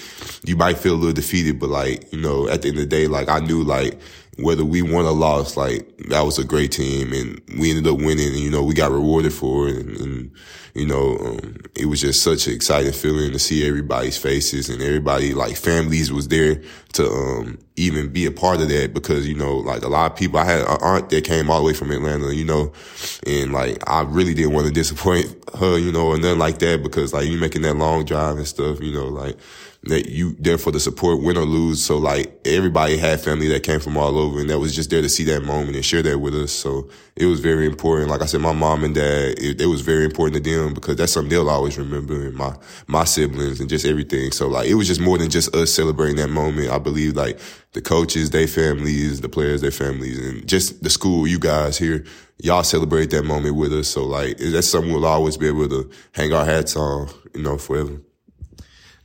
you 0.44 0.55
might 0.55 0.77
feel 0.77 0.94
a 0.94 0.98
little 0.98 1.13
defeated, 1.13 1.60
but 1.60 1.70
like, 1.70 2.12
you 2.12 2.20
know, 2.20 2.50
at 2.50 2.62
the 2.62 2.70
end 2.70 2.77
of 2.77 2.84
the 2.84 2.89
day, 2.89 3.08
like 3.08 3.29
I 3.29 3.39
knew 3.39 3.63
like 3.63 4.00
whether 4.37 4.65
we 4.65 4.81
won 4.81 5.05
or 5.05 5.13
lost, 5.13 5.55
like 5.55 5.97
that 6.09 6.21
was 6.21 6.37
a 6.37 6.43
great 6.43 6.71
team 6.71 7.13
and 7.13 7.41
we 7.59 7.69
ended 7.69 7.87
up 7.87 7.97
winning 7.97 8.27
and, 8.27 8.39
you 8.39 8.49
know, 8.49 8.63
we 8.63 8.73
got 8.73 8.91
rewarded 8.91 9.33
for 9.33 9.67
it. 9.69 9.77
And, 9.77 9.97
and 9.97 10.31
you 10.73 10.85
know, 10.85 11.17
um, 11.19 11.55
it 11.73 11.85
was 11.85 12.01
just 12.01 12.21
such 12.21 12.47
an 12.47 12.53
exciting 12.53 12.91
feeling 12.91 13.31
to 13.31 13.39
see 13.39 13.65
everybody's 13.65 14.17
faces 14.17 14.69
and 14.69 14.81
everybody, 14.81 15.33
like 15.33 15.55
families 15.55 16.11
was 16.11 16.27
there 16.27 16.61
to, 16.93 17.09
um, 17.09 17.57
even 17.77 18.11
be 18.11 18.25
a 18.25 18.31
part 18.31 18.59
of 18.59 18.67
that 18.69 18.93
because, 18.93 19.25
you 19.27 19.35
know, 19.35 19.57
like 19.57 19.83
a 19.83 19.87
lot 19.87 20.11
of 20.11 20.17
people, 20.17 20.39
I 20.39 20.45
had 20.45 20.61
an 20.61 20.77
aunt 20.81 21.09
that 21.09 21.23
came 21.23 21.49
all 21.49 21.59
the 21.59 21.65
way 21.65 21.73
from 21.73 21.91
Atlanta, 21.91 22.33
you 22.33 22.45
know, 22.45 22.73
and 23.25 23.53
like 23.53 23.89
I 23.89 24.01
really 24.01 24.33
didn't 24.33 24.53
want 24.53 24.67
to 24.67 24.73
disappoint 24.73 25.33
her, 25.57 25.77
you 25.77 25.93
know, 25.93 26.07
or 26.07 26.17
nothing 26.17 26.39
like 26.39 26.59
that 26.59 26.83
because 26.83 27.13
like 27.13 27.27
you 27.27 27.37
making 27.37 27.61
that 27.61 27.75
long 27.75 28.03
drive 28.03 28.35
and 28.35 28.47
stuff, 28.47 28.81
you 28.81 28.91
know, 28.91 29.07
like, 29.07 29.37
that 29.85 30.09
you 30.09 30.35
there 30.39 30.57
for 30.57 30.71
the 30.71 30.79
support, 30.79 31.21
win 31.21 31.37
or 31.37 31.45
lose. 31.45 31.83
So 31.83 31.97
like 31.97 32.39
everybody 32.43 32.97
had 32.97 33.21
family 33.21 33.47
that 33.49 33.63
came 33.63 33.79
from 33.79 33.97
all 33.97 34.17
over 34.17 34.39
and 34.39 34.49
that 34.49 34.59
was 34.59 34.75
just 34.75 34.89
there 34.89 35.01
to 35.01 35.09
see 35.09 35.23
that 35.25 35.43
moment 35.43 35.75
and 35.75 35.85
share 35.85 36.01
that 36.01 36.19
with 36.19 36.33
us. 36.33 36.51
So 36.51 36.89
it 37.15 37.27
was 37.27 37.39
very 37.39 37.67
important. 37.67 38.09
Like 38.09 38.21
I 38.21 38.25
said, 38.25 38.41
my 38.41 38.51
mom 38.51 38.83
and 38.83 38.95
dad, 38.95 39.37
it, 39.37 39.61
it 39.61 39.67
was 39.67 39.81
very 39.81 40.05
important 40.05 40.43
to 40.43 40.51
them 40.51 40.73
because 40.73 40.95
that's 40.95 41.11
something 41.11 41.29
they'll 41.29 41.49
always 41.49 41.77
remember 41.77 42.15
and 42.15 42.35
my, 42.35 42.55
my 42.87 43.03
siblings 43.03 43.59
and 43.59 43.69
just 43.69 43.85
everything. 43.85 44.31
So 44.31 44.47
like 44.47 44.67
it 44.67 44.73
was 44.73 44.87
just 44.87 45.01
more 45.01 45.19
than 45.19 45.29
just 45.29 45.55
us 45.55 45.71
celebrating 45.71 46.17
that 46.17 46.29
moment. 46.29 46.71
I 46.71 46.79
believe 46.79 47.15
like 47.15 47.39
the 47.73 47.81
coaches, 47.81 48.31
their 48.31 48.47
families, 48.47 49.21
the 49.21 49.29
players, 49.29 49.61
their 49.61 49.71
families, 49.71 50.17
and 50.17 50.47
just 50.47 50.81
the 50.81 50.89
school, 50.89 51.27
you 51.27 51.37
guys 51.37 51.77
here, 51.77 52.05
y'all 52.41 52.63
celebrate 52.63 53.11
that 53.11 53.23
moment 53.23 53.55
with 53.55 53.71
us. 53.71 53.87
So 53.87 54.03
like 54.03 54.37
that's 54.37 54.67
something 54.67 54.91
we'll 54.91 55.05
always 55.05 55.37
be 55.37 55.47
able 55.47 55.69
to 55.69 55.91
hang 56.13 56.33
our 56.33 56.45
hats 56.45 56.75
on, 56.75 57.09
you 57.35 57.43
know, 57.43 57.59
forever. 57.59 58.01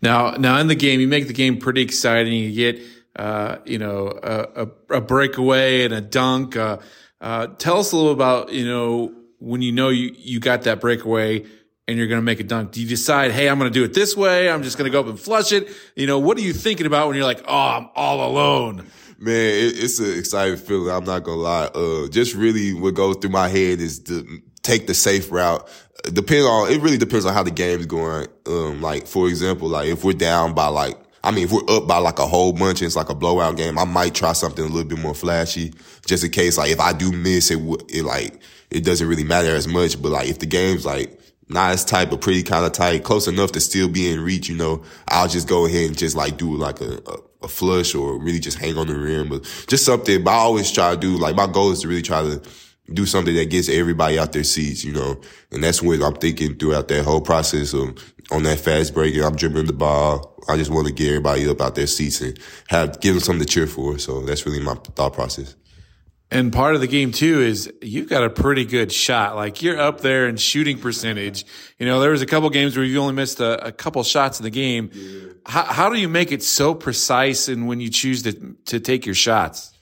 Now, 0.03 0.33
now 0.33 0.59
in 0.59 0.67
the 0.67 0.75
game, 0.75 1.01
you 1.01 1.09
make 1.09 1.27
the 1.27 1.33
game 1.33 1.59
pretty 1.59 1.83
exciting. 1.83 2.33
You 2.33 2.53
get, 2.53 2.83
uh, 3.17 3.57
you 3.65 3.79
know, 3.79 4.09
a, 4.09 4.65
a, 4.65 4.97
a, 4.97 5.01
breakaway 5.01 5.85
and 5.85 5.93
a 5.93 6.01
dunk. 6.01 6.57
Uh, 6.57 6.79
uh, 7.21 7.49
tell 7.59 7.79
us 7.79 7.93
a 7.93 7.97
little 7.97 8.13
about, 8.13 8.53
you 8.53 8.65
know, 8.65 9.15
when 9.39 9.63
you 9.63 9.73
know 9.73 9.89
you, 9.89 10.15
you 10.17 10.41
got 10.41 10.63
that 10.63 10.81
breakaway 10.81 11.45
and 11.87 11.99
you're 11.99 12.07
going 12.07 12.21
to 12.21 12.25
make 12.25 12.41
a 12.41 12.45
dunk? 12.45 12.73
Do 12.73 12.81
you 12.81 12.89
decide, 12.89 13.33
Hey, 13.33 13.49
I'm 13.49 13.59
going 13.59 13.71
to 13.71 13.79
do 13.79 13.85
it 13.85 13.95
this 13.95 14.17
way. 14.17 14.49
I'm 14.49 14.63
just 14.63 14.79
going 14.79 14.91
to 14.91 14.93
go 14.93 15.01
up 15.01 15.07
and 15.07 15.19
flush 15.19 15.53
it. 15.53 15.69
You 15.97 16.07
know, 16.07 16.19
what 16.19 16.39
are 16.39 16.43
you 16.43 16.53
thinking 16.53 16.87
about 16.87 17.09
when 17.09 17.17
you're 17.17 17.27
like, 17.27 17.43
Oh, 17.47 17.69
I'm 17.69 17.89
all 17.95 18.31
alone? 18.31 18.87
Man, 19.23 19.35
it, 19.35 19.79
it's 19.79 19.99
an 19.99 20.17
exciting 20.19 20.57
feeling. 20.57 20.91
I'm 20.91 21.05
not 21.05 21.25
gonna 21.25 21.37
lie. 21.37 21.67
Uh, 21.67 22.09
just 22.09 22.35
really 22.35 22.73
what 22.73 22.95
goes 22.95 23.17
through 23.17 23.29
my 23.29 23.49
head 23.49 23.79
is 23.79 24.01
to 24.05 24.41
take 24.63 24.87
the 24.87 24.95
safe 24.95 25.31
route. 25.31 25.69
Depends 26.13 26.47
on, 26.47 26.73
it 26.73 26.81
really 26.81 26.99
depends 26.99 27.27
on 27.27 27.35
how 27.35 27.43
the 27.43 27.51
game's 27.51 27.87
going. 27.87 28.27
Um, 28.47 28.81
like, 28.81 29.07
for 29.07 29.29
example, 29.29 29.69
like 29.69 29.89
if 29.89 30.05
we're 30.05 30.13
down 30.13 30.55
by 30.55 30.69
like, 30.69 30.97
I 31.23 31.31
mean, 31.31 31.45
if 31.45 31.53
we're 31.53 31.69
up 31.69 31.87
by 31.87 31.99
like 31.99 32.19
a 32.19 32.27
whole 32.27 32.55
bunch 32.55 32.81
and 32.81 32.87
it's 32.87 32.97
like 32.97 33.11
a 33.11 33.15
blowout 33.15 33.59
game, 33.59 33.79
I 33.79 33.85
might 33.85 34.15
try 34.15 34.33
something 34.33 34.65
a 34.65 34.69
little 34.69 34.89
bit 34.89 34.99
more 34.99 35.15
flashy, 35.15 35.75
just 36.07 36.25
in 36.25 36.31
case, 36.31 36.57
like, 36.57 36.71
if 36.71 36.81
I 36.81 36.95
do 36.95 37.13
miss 37.13 37.51
it, 37.51 37.59
it 37.91 38.05
like, 38.05 38.41
it 38.71 38.85
doesn't 38.85 39.07
really 39.07 39.25
matter 39.25 39.55
as 39.55 39.69
much. 39.69 40.01
But 40.01 40.13
like, 40.13 40.31
if 40.31 40.39
the 40.39 40.47
game's 40.47 40.87
like, 40.87 41.21
not 41.51 41.73
as 41.73 41.85
tight, 41.85 42.09
but 42.09 42.23
pretty 42.23 42.43
kind 42.43 42.65
of 42.65 42.73
tight, 42.73 43.05
close 43.05 43.29
enough 43.29 43.53
to 43.53 43.61
still 43.61 43.89
be 43.89 44.11
in 44.11 44.21
reach, 44.21 44.49
you 44.49 44.57
know, 44.57 44.83
I'll 45.09 45.29
just 45.29 45.49
go 45.49 45.67
ahead 45.67 45.89
and 45.89 45.99
just 45.99 46.17
like 46.17 46.39
do 46.39 46.57
like 46.57 46.81
a, 46.81 47.03
a, 47.07 47.17
a 47.43 47.49
flush 47.49 47.95
or 47.95 48.19
really 48.19 48.39
just 48.39 48.57
hang 48.57 48.79
on 48.79 48.87
the 48.87 48.99
rim, 48.99 49.29
but 49.29 49.43
just 49.67 49.85
something. 49.85 50.25
But 50.25 50.31
I 50.31 50.37
always 50.37 50.71
try 50.71 50.95
to 50.95 50.97
do, 50.97 51.19
like, 51.19 51.37
my 51.37 51.47
goal 51.47 51.73
is 51.73 51.83
to 51.83 51.89
really 51.89 52.01
try 52.01 52.23
to 52.23 52.41
do 52.93 53.07
something 53.07 53.35
that 53.35 53.51
gets 53.51 53.69
everybody 53.69 54.19
out 54.19 54.33
their 54.33 54.45
seats, 54.45 54.85
you 54.85 54.93
know, 54.93 55.21
and 55.53 55.63
that's 55.63 55.83
what 55.83 56.03
I'm 56.03 56.15
thinking 56.15 56.57
throughout 56.57 56.89
that 56.89 57.05
whole 57.05 57.21
process 57.21 57.73
of 57.73 57.97
on 58.31 58.43
that 58.45 58.61
fast 58.61 58.95
break 58.95 59.15
and 59.15 59.25
I'm 59.25 59.37
dribbling 59.37 59.67
the 59.67 59.73
ball. 59.73 60.35
I 60.49 60.57
just 60.57 60.71
want 60.71 60.87
to 60.87 60.93
get 60.93 61.09
everybody 61.09 61.49
up 61.49 61.61
out 61.61 61.75
their 61.75 61.87
seats 61.87 62.21
and 62.21 62.39
have, 62.69 63.01
give 63.01 63.15
them 63.15 63.23
something 63.23 63.47
to 63.47 63.53
cheer 63.53 63.67
for. 63.67 63.99
So 63.99 64.23
that's 64.23 64.47
really 64.47 64.61
my 64.61 64.75
thought 64.75 65.15
process. 65.15 65.57
And 66.33 66.53
part 66.53 66.77
of 66.77 66.81
the 66.81 66.87
game 66.87 67.11
too 67.11 67.41
is 67.41 67.73
you've 67.83 68.09
got 68.09 68.23
a 68.23 68.31
pretty 68.31 68.65
good 68.65 68.93
shot. 68.93 69.35
Like 69.35 69.63
you're 69.63 69.81
up 69.81 70.01
there 70.01 70.29
in 70.29 70.37
shooting 70.37 70.79
percentage. 70.79 71.45
You 71.79 71.87
know, 71.87 72.01
there 72.01 72.13
was 72.13 72.23
a 72.23 72.27
couple 72.27 72.49
games 72.51 72.77
where 72.77 72.85
you 72.85 73.01
only 73.01 73.15
missed 73.15 73.41
a, 73.41 73.67
a 73.67 73.73
couple 73.73 74.03
shots 74.05 74.39
in 74.39 74.45
the 74.45 74.51
game. 74.51 74.91
Yeah. 74.93 75.33
How, 75.45 75.65
how 75.65 75.91
do 75.91 75.99
you 75.99 76.09
make 76.09 76.31
it 76.31 76.45
so 76.45 76.73
precise 76.73 77.49
and 77.49 77.67
when 77.67 77.81
you 77.81 77.91
choose 77.91 78.23
to, 78.23 78.55
to 78.67 78.79
take 78.79 79.07
your 79.07 79.17
shots? 79.17 79.73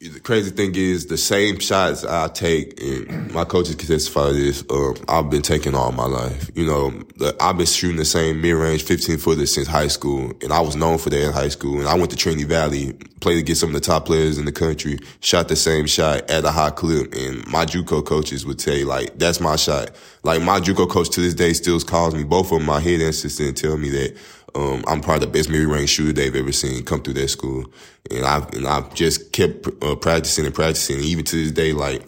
The 0.00 0.20
crazy 0.20 0.50
thing 0.50 0.72
is 0.76 1.06
the 1.06 1.16
same 1.16 1.58
shots 1.58 2.04
I 2.04 2.28
take, 2.28 2.80
and 2.80 3.32
my 3.32 3.44
coaches 3.44 3.74
can 3.74 3.88
testify 3.88 4.30
this. 4.30 4.62
Um, 4.70 4.94
I've 5.08 5.28
been 5.28 5.42
taking 5.42 5.74
all 5.74 5.90
my 5.90 6.06
life. 6.06 6.52
You 6.54 6.66
know, 6.66 7.02
I've 7.40 7.56
been 7.56 7.66
shooting 7.66 7.96
the 7.96 8.04
same 8.04 8.40
mid-range 8.40 8.84
15 8.84 9.18
footers 9.18 9.52
since 9.52 9.66
high 9.66 9.88
school, 9.88 10.32
and 10.40 10.52
I 10.52 10.60
was 10.60 10.76
known 10.76 10.98
for 10.98 11.10
that 11.10 11.20
in 11.20 11.32
high 11.32 11.48
school. 11.48 11.80
And 11.80 11.88
I 11.88 11.94
went 11.94 12.10
to 12.10 12.16
Trinity 12.16 12.44
Valley, 12.44 12.92
played 13.20 13.38
against 13.38 13.60
some 13.60 13.70
of 13.70 13.74
the 13.74 13.80
top 13.80 14.06
players 14.06 14.38
in 14.38 14.44
the 14.44 14.52
country, 14.52 15.00
shot 15.18 15.48
the 15.48 15.56
same 15.56 15.86
shot 15.86 16.30
at 16.30 16.44
a 16.44 16.52
high 16.52 16.70
clip, 16.70 17.12
and 17.14 17.44
my 17.48 17.66
JUCO 17.66 18.06
coaches 18.06 18.46
would 18.46 18.60
say 18.60 18.84
like, 18.84 19.18
"That's 19.18 19.40
my 19.40 19.56
shot." 19.56 19.90
Like 20.22 20.42
my 20.42 20.60
JUCO 20.60 20.88
coach 20.88 21.10
to 21.10 21.20
this 21.20 21.34
day 21.34 21.54
still 21.54 21.80
calls 21.80 22.14
me. 22.14 22.22
Both 22.22 22.52
of 22.52 22.62
my 22.62 22.78
head 22.78 23.00
assistant, 23.00 23.56
tell 23.56 23.76
me 23.76 23.90
that 23.90 24.16
um, 24.58 24.82
I'm 24.88 25.00
probably 25.00 25.26
the 25.26 25.32
best 25.32 25.48
mid-range 25.48 25.88
shooter 25.88 26.12
they've 26.12 26.34
ever 26.34 26.50
seen 26.50 26.84
come 26.84 27.00
through 27.00 27.14
that 27.14 27.28
school, 27.28 27.64
and 28.10 28.24
I've 28.24 28.52
and 28.54 28.66
I've 28.66 28.92
just 28.92 29.30
kept 29.30 29.68
uh, 29.84 29.94
practicing 29.94 30.46
and 30.46 30.54
practicing. 30.54 30.98
Even 30.98 31.24
to 31.26 31.36
this 31.36 31.52
day, 31.52 31.72
like 31.72 32.02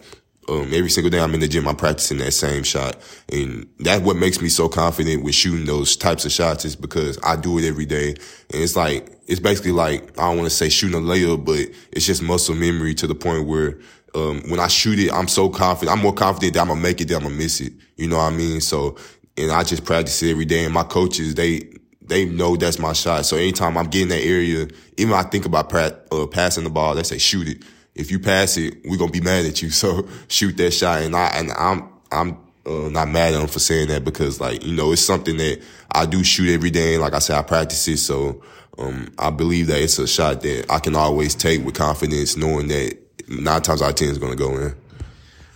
um, 0.49 0.69
every 0.73 0.89
single 0.89 1.09
day 1.09 1.21
I'm 1.21 1.33
in 1.33 1.39
the 1.39 1.47
gym, 1.47 1.65
I'm 1.65 1.77
practicing 1.77 2.17
that 2.17 2.33
same 2.33 2.63
shot, 2.63 2.97
and 3.31 3.69
that's 3.79 4.03
what 4.03 4.17
makes 4.17 4.41
me 4.41 4.49
so 4.49 4.67
confident 4.67 5.23
with 5.23 5.33
shooting 5.33 5.65
those 5.65 5.95
types 5.95 6.25
of 6.25 6.33
shots 6.33 6.65
is 6.65 6.75
because 6.75 7.17
I 7.23 7.37
do 7.37 7.57
it 7.57 7.63
every 7.63 7.85
day, 7.85 8.09
and 8.09 8.61
it's 8.61 8.75
like 8.75 9.09
it's 9.27 9.39
basically 9.39 9.71
like 9.71 10.19
I 10.19 10.23
don't 10.27 10.37
want 10.37 10.49
to 10.49 10.55
say 10.55 10.67
shooting 10.67 10.97
a 10.97 11.01
layup, 11.01 11.45
but 11.45 11.59
it's 11.93 12.05
just 12.05 12.21
muscle 12.21 12.55
memory 12.55 12.93
to 12.95 13.07
the 13.07 13.15
point 13.15 13.47
where. 13.47 13.79
Um, 14.13 14.41
when 14.49 14.59
I 14.59 14.67
shoot 14.67 14.99
it, 14.99 15.09
I'm 15.09 15.29
so 15.29 15.47
confident. 15.47 15.95
I'm 15.95 16.03
more 16.03 16.13
confident 16.13 16.55
that 16.55 16.59
I'm 16.59 16.67
gonna 16.67 16.81
make 16.81 16.99
it 16.99 17.07
than 17.07 17.15
I'm 17.15 17.23
gonna 17.23 17.35
miss 17.35 17.61
it. 17.61 17.71
You 17.95 18.09
know 18.09 18.17
what 18.17 18.33
I 18.33 18.35
mean? 18.35 18.59
So, 18.59 18.97
and 19.37 19.49
I 19.53 19.63
just 19.63 19.85
practice 19.85 20.21
it 20.21 20.31
every 20.31 20.43
day. 20.43 20.65
And 20.65 20.73
my 20.73 20.83
coaches, 20.83 21.35
they 21.35 21.70
they 22.11 22.25
know 22.25 22.57
that's 22.57 22.77
my 22.77 22.91
shot. 22.91 23.25
So 23.25 23.37
anytime 23.37 23.77
I'm 23.77 23.87
getting 23.87 24.09
that 24.09 24.21
area, 24.21 24.67
even 24.97 25.13
I 25.13 25.23
think 25.23 25.45
about 25.45 25.73
uh, 25.73 26.27
passing 26.27 26.65
the 26.65 26.69
ball, 26.69 26.93
they 26.93 27.03
say 27.03 27.17
shoot 27.17 27.47
it. 27.47 27.63
If 27.95 28.11
you 28.11 28.19
pass 28.19 28.57
it, 28.57 28.79
we're 28.83 28.97
gonna 28.97 29.11
be 29.11 29.21
mad 29.21 29.45
at 29.45 29.61
you. 29.61 29.69
So 29.71 30.07
shoot 30.27 30.57
that 30.57 30.71
shot. 30.71 31.01
And 31.01 31.15
I 31.15 31.27
and 31.27 31.51
I'm 31.53 31.89
I'm 32.11 32.37
uh, 32.65 32.89
not 32.89 33.07
mad 33.07 33.33
at 33.33 33.39
them 33.39 33.47
for 33.47 33.59
saying 33.59 33.87
that 33.87 34.03
because 34.03 34.41
like 34.41 34.65
you 34.65 34.75
know 34.75 34.91
it's 34.91 35.01
something 35.01 35.37
that 35.37 35.61
I 35.93 36.05
do 36.05 36.21
shoot 36.21 36.53
every 36.53 36.69
day. 36.69 36.95
And 36.95 37.01
like 37.01 37.13
I 37.13 37.19
said, 37.19 37.37
I 37.37 37.43
practice 37.43 37.87
it. 37.87 37.97
So 37.97 38.41
um, 38.77 39.13
I 39.17 39.29
believe 39.29 39.67
that 39.67 39.81
it's 39.81 39.97
a 39.97 40.05
shot 40.05 40.41
that 40.41 40.65
I 40.69 40.79
can 40.79 40.97
always 40.97 41.33
take 41.33 41.63
with 41.63 41.75
confidence, 41.75 42.35
knowing 42.35 42.67
that 42.67 42.97
nine 43.29 43.61
times 43.61 43.81
out 43.81 43.91
of 43.91 43.95
ten 43.95 44.09
is 44.09 44.17
gonna 44.17 44.35
go 44.35 44.57
in. 44.57 44.75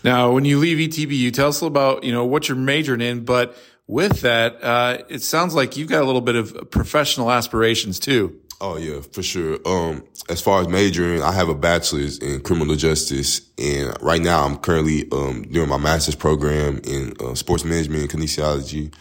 Now, 0.05 0.31
when 0.31 0.45
you 0.45 0.59
leave 0.59 0.77
ETBU, 0.77 1.33
tell 1.33 1.49
us 1.49 1.61
about 1.61 2.05
you 2.05 2.13
know 2.13 2.23
what 2.23 2.47
you're 2.47 2.57
majoring 2.57 3.01
in, 3.01 3.25
but 3.25 3.57
with 3.87 4.21
that, 4.21 4.63
uh, 4.63 5.03
it 5.09 5.21
sounds 5.21 5.53
like 5.53 5.77
you've 5.77 5.89
got 5.89 6.01
a 6.01 6.05
little 6.05 6.21
bit 6.21 6.35
of 6.35 6.71
professional 6.71 7.31
aspirations 7.31 7.99
too. 7.99 8.39
Oh 8.61 8.77
yeah, 8.77 9.01
for 9.01 9.21
sure. 9.21 9.59
Um, 9.65 10.03
as 10.29 10.41
far 10.41 10.61
as 10.61 10.67
majoring, 10.69 11.21
I 11.21 11.33
have 11.33 11.49
a 11.49 11.55
bachelor's 11.55 12.17
in 12.19 12.41
criminal 12.41 12.75
justice, 12.75 13.41
and 13.57 13.95
right 14.01 14.21
now 14.21 14.45
I'm 14.45 14.57
currently 14.57 15.07
um, 15.11 15.43
doing 15.43 15.67
my 15.67 15.77
master's 15.77 16.15
program 16.15 16.79
in 16.85 17.13
uh, 17.19 17.35
sports 17.35 17.65
management 17.65 18.13
and 18.13 18.21
kinesiology. 18.21 18.93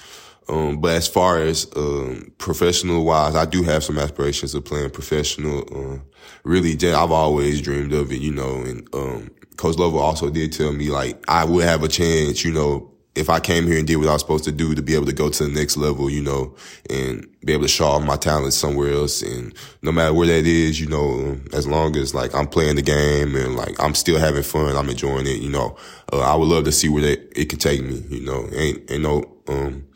Um, 0.49 0.81
but 0.81 0.97
as 0.97 1.09
far 1.09 1.39
as 1.39 1.67
um, 1.77 2.33
professional 2.39 3.05
wise, 3.05 3.35
I 3.37 3.47
do 3.47 3.63
have 3.63 3.83
some 3.83 3.99
aspirations 3.99 4.55
of 4.55 4.65
playing 4.65 4.91
professional. 4.91 5.65
Uh, 5.73 5.99
really, 6.43 6.77
I've 6.93 7.13
always 7.13 7.63
dreamed 7.63 7.93
of 7.93 8.13
it, 8.13 8.21
you 8.21 8.33
know. 8.33 8.57
And 8.57 8.87
um, 8.93 9.31
Coach 9.57 9.77
Lovell 9.77 10.01
also 10.01 10.31
did 10.31 10.53
tell 10.53 10.73
me 10.73 10.91
like 10.91 11.25
I 11.29 11.45
would 11.45 11.65
have 11.65 11.83
a 11.85 11.89
chance, 11.89 12.45
you 12.45 12.53
know, 12.53 12.94
if 13.15 13.31
I 13.31 13.39
came 13.39 13.67
here 13.67 13.79
and 13.79 13.87
did 13.87 13.97
what 13.97 14.09
I 14.09 14.13
was 14.13 14.23
supposed 14.23 14.45
to 14.45 14.53
do 14.53 14.75
to 14.75 14.83
be 14.83 14.95
able 14.95 15.07
to 15.07 15.13
go 15.13 15.31
to 15.31 15.45
the 15.45 15.51
next 15.51 15.77
level, 15.77 16.11
you 16.11 16.21
know, 16.21 16.55
and 16.91 17.27
be 17.45 17.53
able 17.53 17.63
to 17.63 17.69
show 17.69 17.87
off 17.87 18.05
my 18.05 18.17
talents 18.17 18.57
somewhere 18.57 18.93
else. 18.93 19.23
And 19.23 19.55
no 19.83 19.93
matter 19.93 20.13
where 20.13 20.27
that 20.27 20.47
is, 20.47 20.81
you 20.81 20.89
know, 20.89 21.39
as 21.53 21.67
long 21.67 21.97
as 21.97 22.13
like 22.13 22.35
I'm 22.35 22.49
playing 22.49 22.77
the 22.77 22.83
game 22.83 23.37
and 23.37 23.55
like 23.55 23.81
I'm 23.81 23.95
still 23.95 24.19
having 24.19 24.43
fun, 24.43 24.77
I'm 24.77 24.89
enjoying 24.89 25.27
it, 25.27 25.41
you 25.41 25.51
know, 25.51 25.77
uh, 26.13 26.21
I 26.21 26.35
would 26.35 26.49
love 26.49 26.65
to 26.65 26.73
see 26.73 26.89
where 26.89 27.03
that, 27.03 27.39
it 27.39 27.49
can 27.49 27.59
take 27.59 27.83
me, 27.85 28.03
you 28.09 28.25
know, 28.25 28.49
ain't, 28.53 28.91
ain't 28.91 29.03
no, 29.03 29.25
um, 29.47 29.87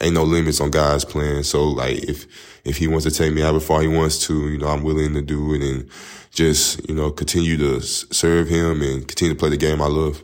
ain't 0.00 0.14
no 0.14 0.22
limits 0.22 0.60
on 0.60 0.70
guys 0.70 1.04
playing. 1.04 1.42
So 1.42 1.64
like 1.64 2.04
if, 2.04 2.26
if 2.64 2.76
he 2.76 2.86
wants 2.86 3.04
to 3.04 3.10
take 3.10 3.32
me 3.32 3.40
however 3.40 3.60
far 3.60 3.80
he 3.82 3.88
wants 3.88 4.24
to, 4.26 4.48
you 4.48 4.58
know, 4.58 4.68
I'm 4.68 4.84
willing 4.84 5.14
to 5.14 5.22
do 5.22 5.54
it 5.54 5.62
and 5.62 5.90
just, 6.30 6.88
you 6.88 6.94
know, 6.94 7.10
continue 7.10 7.56
to 7.56 7.80
serve 7.80 8.48
him 8.48 8.80
and 8.80 9.08
continue 9.08 9.34
to 9.34 9.38
play 9.38 9.50
the 9.50 9.56
game 9.56 9.82
I 9.82 9.86
love. 9.86 10.22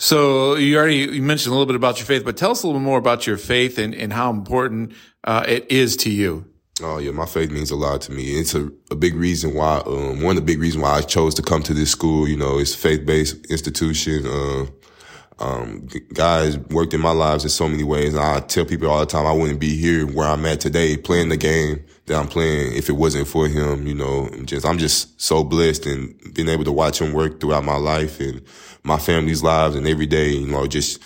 So 0.00 0.54
you 0.54 0.78
already 0.78 0.96
you 0.96 1.20
mentioned 1.20 1.50
a 1.50 1.54
little 1.54 1.66
bit 1.66 1.76
about 1.76 1.98
your 1.98 2.06
faith, 2.06 2.24
but 2.24 2.34
tell 2.38 2.52
us 2.52 2.62
a 2.62 2.66
little 2.66 2.80
more 2.80 2.96
about 2.96 3.26
your 3.26 3.36
faith 3.36 3.78
and, 3.78 3.94
and 3.94 4.14
how 4.14 4.30
important 4.30 4.94
uh, 5.24 5.44
it 5.46 5.70
is 5.70 5.94
to 5.98 6.10
you. 6.10 6.46
Oh 6.82 6.96
yeah, 6.96 7.10
my 7.10 7.26
faith 7.26 7.50
means 7.50 7.70
a 7.70 7.76
lot 7.76 8.00
to 8.02 8.12
me. 8.12 8.40
It's 8.40 8.54
a, 8.54 8.70
a 8.90 8.94
big 8.94 9.14
reason 9.14 9.52
why, 9.52 9.82
um, 9.84 10.22
one 10.22 10.30
of 10.30 10.36
the 10.36 10.46
big 10.46 10.58
reasons 10.58 10.82
why 10.82 10.92
I 10.92 11.02
chose 11.02 11.34
to 11.34 11.42
come 11.42 11.62
to 11.64 11.74
this 11.74 11.90
school. 11.90 12.26
You 12.26 12.38
know, 12.38 12.58
it's 12.58 12.74
a 12.74 12.78
faith-based 12.78 13.50
institution. 13.50 14.26
Uh, 14.26 14.66
um, 15.40 15.88
guys 16.12 16.58
worked 16.58 16.94
in 16.94 17.00
my 17.00 17.12
lives 17.12 17.44
in 17.44 17.50
so 17.50 17.68
many 17.68 17.82
ways. 17.82 18.14
And 18.14 18.22
I 18.22 18.40
tell 18.40 18.64
people 18.64 18.90
all 18.90 19.00
the 19.00 19.06
time, 19.06 19.26
I 19.26 19.32
wouldn't 19.32 19.60
be 19.60 19.76
here 19.76 20.06
where 20.06 20.28
I'm 20.28 20.44
at 20.46 20.60
today 20.60 20.96
playing 20.96 21.30
the 21.30 21.36
game 21.36 21.84
that 22.06 22.18
I'm 22.18 22.28
playing 22.28 22.76
if 22.76 22.88
it 22.88 22.92
wasn't 22.92 23.28
for 23.28 23.48
him, 23.48 23.86
you 23.86 23.94
know, 23.94 24.28
just, 24.44 24.66
I'm 24.66 24.78
just 24.78 25.20
so 25.20 25.42
blessed 25.42 25.86
and 25.86 26.34
being 26.34 26.48
able 26.48 26.64
to 26.64 26.72
watch 26.72 27.00
him 27.00 27.12
work 27.12 27.40
throughout 27.40 27.64
my 27.64 27.76
life 27.76 28.20
and, 28.20 28.42
my 28.82 28.98
family's 28.98 29.42
lives 29.42 29.74
and 29.74 29.86
every 29.86 30.06
day, 30.06 30.30
you 30.30 30.46
know, 30.46 30.66
just 30.66 31.02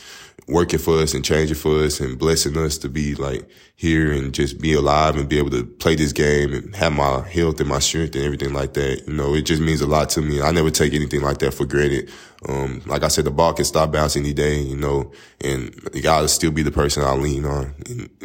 working 0.46 0.78
for 0.78 0.98
us 0.98 1.14
and 1.14 1.24
changing 1.24 1.56
for 1.56 1.84
us 1.84 2.00
and 2.00 2.18
blessing 2.18 2.56
us 2.58 2.76
to 2.76 2.88
be 2.88 3.14
like 3.14 3.48
here 3.76 4.12
and 4.12 4.34
just 4.34 4.60
be 4.60 4.74
alive 4.74 5.16
and 5.16 5.28
be 5.28 5.38
able 5.38 5.50
to 5.50 5.64
play 5.64 5.94
this 5.94 6.12
game 6.12 6.52
and 6.52 6.76
have 6.76 6.92
my 6.92 7.26
health 7.28 7.58
and 7.60 7.68
my 7.68 7.78
strength 7.78 8.14
and 8.14 8.24
everything 8.24 8.52
like 8.52 8.74
that. 8.74 9.04
You 9.06 9.14
know, 9.14 9.34
it 9.34 9.42
just 9.42 9.62
means 9.62 9.80
a 9.80 9.86
lot 9.86 10.10
to 10.10 10.20
me. 10.20 10.42
I 10.42 10.50
never 10.50 10.70
take 10.70 10.92
anything 10.92 11.22
like 11.22 11.38
that 11.38 11.54
for 11.54 11.64
granted. 11.64 12.10
Um, 12.48 12.82
like 12.86 13.02
I 13.02 13.08
said, 13.08 13.24
the 13.24 13.30
ball 13.30 13.52
can 13.54 13.64
stop 13.64 13.92
bouncing 13.92 14.24
any 14.24 14.32
day, 14.32 14.60
you 14.60 14.76
know, 14.76 15.12
and 15.40 15.74
you 15.92 16.02
gotta 16.02 16.28
still 16.28 16.50
be 16.50 16.62
the 16.62 16.70
person 16.70 17.02
I 17.02 17.14
lean 17.14 17.44
on 17.44 17.74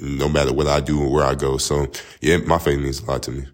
no 0.01 0.29
matter 0.29 0.53
what 0.53 0.67
I 0.67 0.79
do 0.79 1.01
or 1.01 1.11
where 1.11 1.25
I 1.25 1.35
go. 1.35 1.57
So 1.57 1.87
yeah, 2.21 2.37
my 2.37 2.57
faith 2.57 2.79
means 2.79 3.01
a 3.01 3.05
lot 3.05 3.23
to 3.23 3.31
me. 3.31 3.47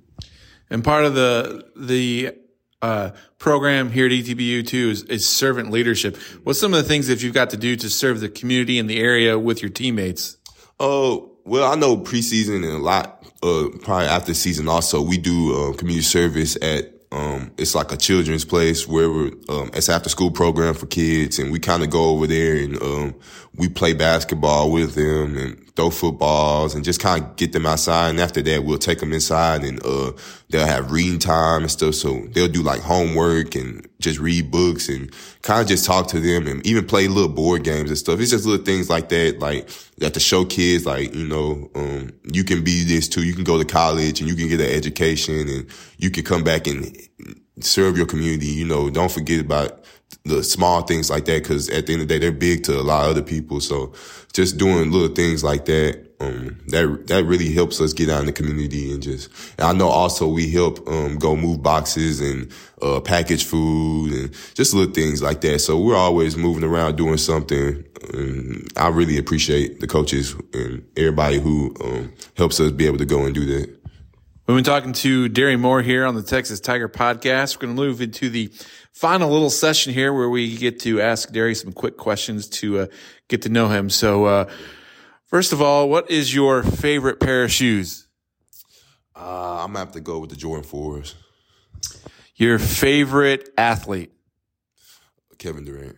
And 0.70 0.84
part 0.84 1.06
of 1.06 1.14
the, 1.14 1.66
the 1.76 2.36
uh, 2.82 3.12
program 3.38 3.92
here 3.92 4.06
at 4.06 4.12
ETBU 4.12 4.68
too 4.68 4.90
is, 4.90 5.04
is, 5.04 5.28
servant 5.28 5.72
leadership. 5.72 6.18
What's 6.44 6.60
some 6.60 6.74
of 6.74 6.82
the 6.82 6.88
things 6.88 7.08
that 7.08 7.22
you've 7.24 7.34
got 7.34 7.52
to 7.52 7.58
do 7.58 7.76
to 7.76 7.90
serve 7.90 8.20
the 8.20 8.30
community 8.30 8.80
and 8.80 8.90
the 8.90 9.00
area 9.00 9.40
with 9.40 9.62
your 9.62 9.72
teammates? 9.72 10.38
Oh, 10.80 11.38
well, 11.46 11.72
I 11.72 11.76
know 11.76 11.98
preseason 11.98 12.64
and 12.64 12.74
a 12.74 12.78
lot, 12.78 13.24
uh, 13.44 13.70
probably 13.82 14.08
after 14.08 14.34
season 14.34 14.68
also, 14.68 15.02
we 15.02 15.18
do, 15.18 15.54
uh, 15.54 15.74
community 15.74 16.04
service 16.04 16.58
at, 16.62 16.95
um, 17.16 17.52
it's 17.58 17.74
like 17.74 17.92
a 17.92 17.98
children's 17.98 18.44
place 18.44 18.88
where 18.88 19.06
um, 19.08 19.70
it's 19.74 19.88
after 19.88 20.10
school 20.10 20.32
program 20.32 20.74
for 20.74 20.86
kids 20.86 21.40
and 21.40 21.52
we 21.52 21.60
kind 21.60 21.82
of 21.82 21.90
go 21.90 22.10
over 22.10 22.28
there 22.28 22.58
and, 22.58 22.82
um, 22.82 23.16
we 23.56 23.70
play 23.70 23.94
basketball 23.94 24.70
with 24.70 24.96
them 24.96 25.38
and 25.38 25.65
throw 25.76 25.90
footballs 25.90 26.74
and 26.74 26.86
just 26.86 27.02
kind 27.02 27.24
of 27.24 27.36
get 27.36 27.52
them 27.52 27.66
outside. 27.66 28.10
And 28.10 28.20
after 28.20 28.42
that, 28.42 28.64
we'll 28.64 28.78
take 28.78 29.00
them 29.00 29.12
inside 29.12 29.64
and, 29.64 29.86
uh, 29.86 30.14
they'll 30.50 30.66
have 30.66 30.92
reading 30.92 31.20
time 31.20 31.64
and 31.64 31.72
stuff. 31.72 31.96
So 31.96 32.28
they'll 32.32 32.48
do 32.48 32.62
like 32.62 32.82
homework 32.82 33.56
and 33.56 33.88
just 34.00 34.20
read 34.20 34.52
books 34.52 34.88
and 34.88 35.12
kind 35.42 35.62
of 35.62 35.68
just 35.68 35.86
talk 35.86 36.08
to 36.10 36.20
them 36.20 36.48
and 36.48 36.66
even 36.66 36.86
play 36.86 37.08
little 37.08 37.30
board 37.30 37.64
games 37.64 37.90
and 37.90 37.98
stuff. 37.98 38.20
It's 38.20 38.32
just 38.32 38.46
little 38.46 38.64
things 38.64 38.90
like 38.90 39.10
that, 39.10 39.40
like 39.40 39.70
that 39.98 40.14
to 40.14 40.20
show 40.20 40.46
kids, 40.46 40.86
like, 40.86 41.14
you 41.14 41.28
know, 41.28 41.70
um, 41.76 42.12
you 42.32 42.44
can 42.44 42.64
be 42.64 42.84
this 42.84 43.10
too. 43.10 43.24
You 43.24 43.34
can 43.34 43.44
go 43.44 43.58
to 43.58 43.66
college 43.66 44.22
and 44.22 44.30
you 44.30 44.36
can 44.36 44.48
get 44.48 44.62
an 44.62 44.72
education 44.72 45.50
and 45.50 45.68
you 45.98 46.10
can 46.10 46.24
come 46.24 46.44
back 46.44 46.68
and 46.68 46.96
serve 47.60 47.98
your 47.98 48.06
community. 48.06 48.48
You 48.48 48.66
know, 48.66 48.90
don't 48.90 49.12
forget 49.12 49.42
about 49.42 49.84
the 50.26 50.44
small 50.44 50.82
things 50.82 51.10
like 51.10 51.26
that 51.26 51.44
because 51.44 51.70
at 51.70 51.86
the 51.86 51.94
end 51.94 52.02
of 52.02 52.08
the 52.08 52.14
day, 52.16 52.20
they're 52.20 52.32
big 52.32 52.64
to 52.64 52.80
a 52.80 52.82
lot 52.82 53.06
of 53.06 53.12
other 53.12 53.22
people. 53.22 53.60
So 53.60 53.94
just 54.34 54.58
doing 54.58 54.92
little 54.92 55.14
things 55.16 55.44
like 55.44 55.66
that, 55.66 56.04
um, 56.20 56.60
that 56.68 57.08
that 57.08 57.26
really 57.26 57.54
helps 57.54 57.80
us 57.80 57.94
get 57.94 58.10
out 58.10 58.22
in 58.22 58.26
the 58.26 58.32
community 58.32 58.92
and 58.92 59.04
just. 59.04 59.30
And 59.60 59.68
I 59.68 59.74
know 59.74 59.88
also 59.88 60.28
we 60.28 60.50
help 60.50 60.88
um, 60.88 61.18
go 61.18 61.36
move 61.36 61.62
boxes 61.62 62.22
and 62.22 62.52
uh, 62.82 63.02
package 63.02 63.46
food 63.46 64.14
and 64.14 64.34
just 64.56 64.74
little 64.74 64.94
things 64.94 65.22
like 65.22 65.42
that. 65.42 65.60
So 65.60 65.80
we're 65.80 65.96
always 65.96 66.36
moving 66.36 66.64
around 66.64 66.96
doing 66.96 67.18
something. 67.18 67.86
And 68.14 68.68
I 68.76 68.88
really 68.88 69.18
appreciate 69.18 69.80
the 69.80 69.88
coaches 69.88 70.36
and 70.54 70.86
everybody 70.98 71.40
who 71.40 71.76
um, 71.84 72.14
helps 72.36 72.60
us 72.60 72.72
be 72.72 72.88
able 72.88 72.98
to 72.98 73.06
go 73.06 73.26
and 73.26 73.36
do 73.36 73.46
that. 73.46 73.76
We've 74.48 74.58
been 74.58 74.64
talking 74.64 74.94
to 74.94 75.28
Darry 75.28 75.56
Moore 75.56 75.82
here 75.82 76.06
on 76.06 76.14
the 76.14 76.22
Texas 76.22 76.60
Tiger 76.60 76.88
podcast. 76.88 77.56
We're 77.56 77.62
going 77.62 77.76
to 77.76 77.82
move 77.82 78.00
into 78.00 78.30
the 78.30 78.52
final 78.96 79.30
little 79.30 79.50
session 79.50 79.94
here 79.94 80.14
where 80.14 80.30
we 80.30 80.56
get 80.56 80.80
to 80.80 81.02
ask 81.02 81.32
Darry 81.32 81.54
some 81.54 81.74
quick 81.74 81.98
questions 81.98 82.48
to 82.48 82.80
uh, 82.80 82.88
get 83.28 83.42
to 83.44 83.50
know 83.50 83.68
him. 83.68 83.90
So, 83.90 84.26
uh, 84.26 84.50
first 85.26 85.54
of 85.54 85.62
all, 85.62 85.90
what 85.90 86.10
is 86.10 86.34
your 86.34 86.64
favorite 86.64 87.20
pair 87.20 87.44
of 87.44 87.52
shoes? 87.52 88.08
Uh, 89.16 89.60
I'm 89.62 89.68
gonna 89.68 89.80
have 89.80 89.92
to 89.92 90.02
go 90.02 90.20
with 90.20 90.30
the 90.30 90.36
Jordan 90.36 90.64
fours. 90.64 91.16
Your 92.36 92.58
favorite 92.58 93.50
athlete? 93.58 94.12
Kevin 95.38 95.66
Durant. 95.66 95.96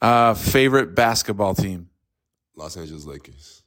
Uh, 0.00 0.34
favorite 0.34 0.94
basketball 0.94 1.54
team? 1.54 1.90
Los 2.56 2.76
Angeles 2.76 3.04
Lakers. 3.04 3.62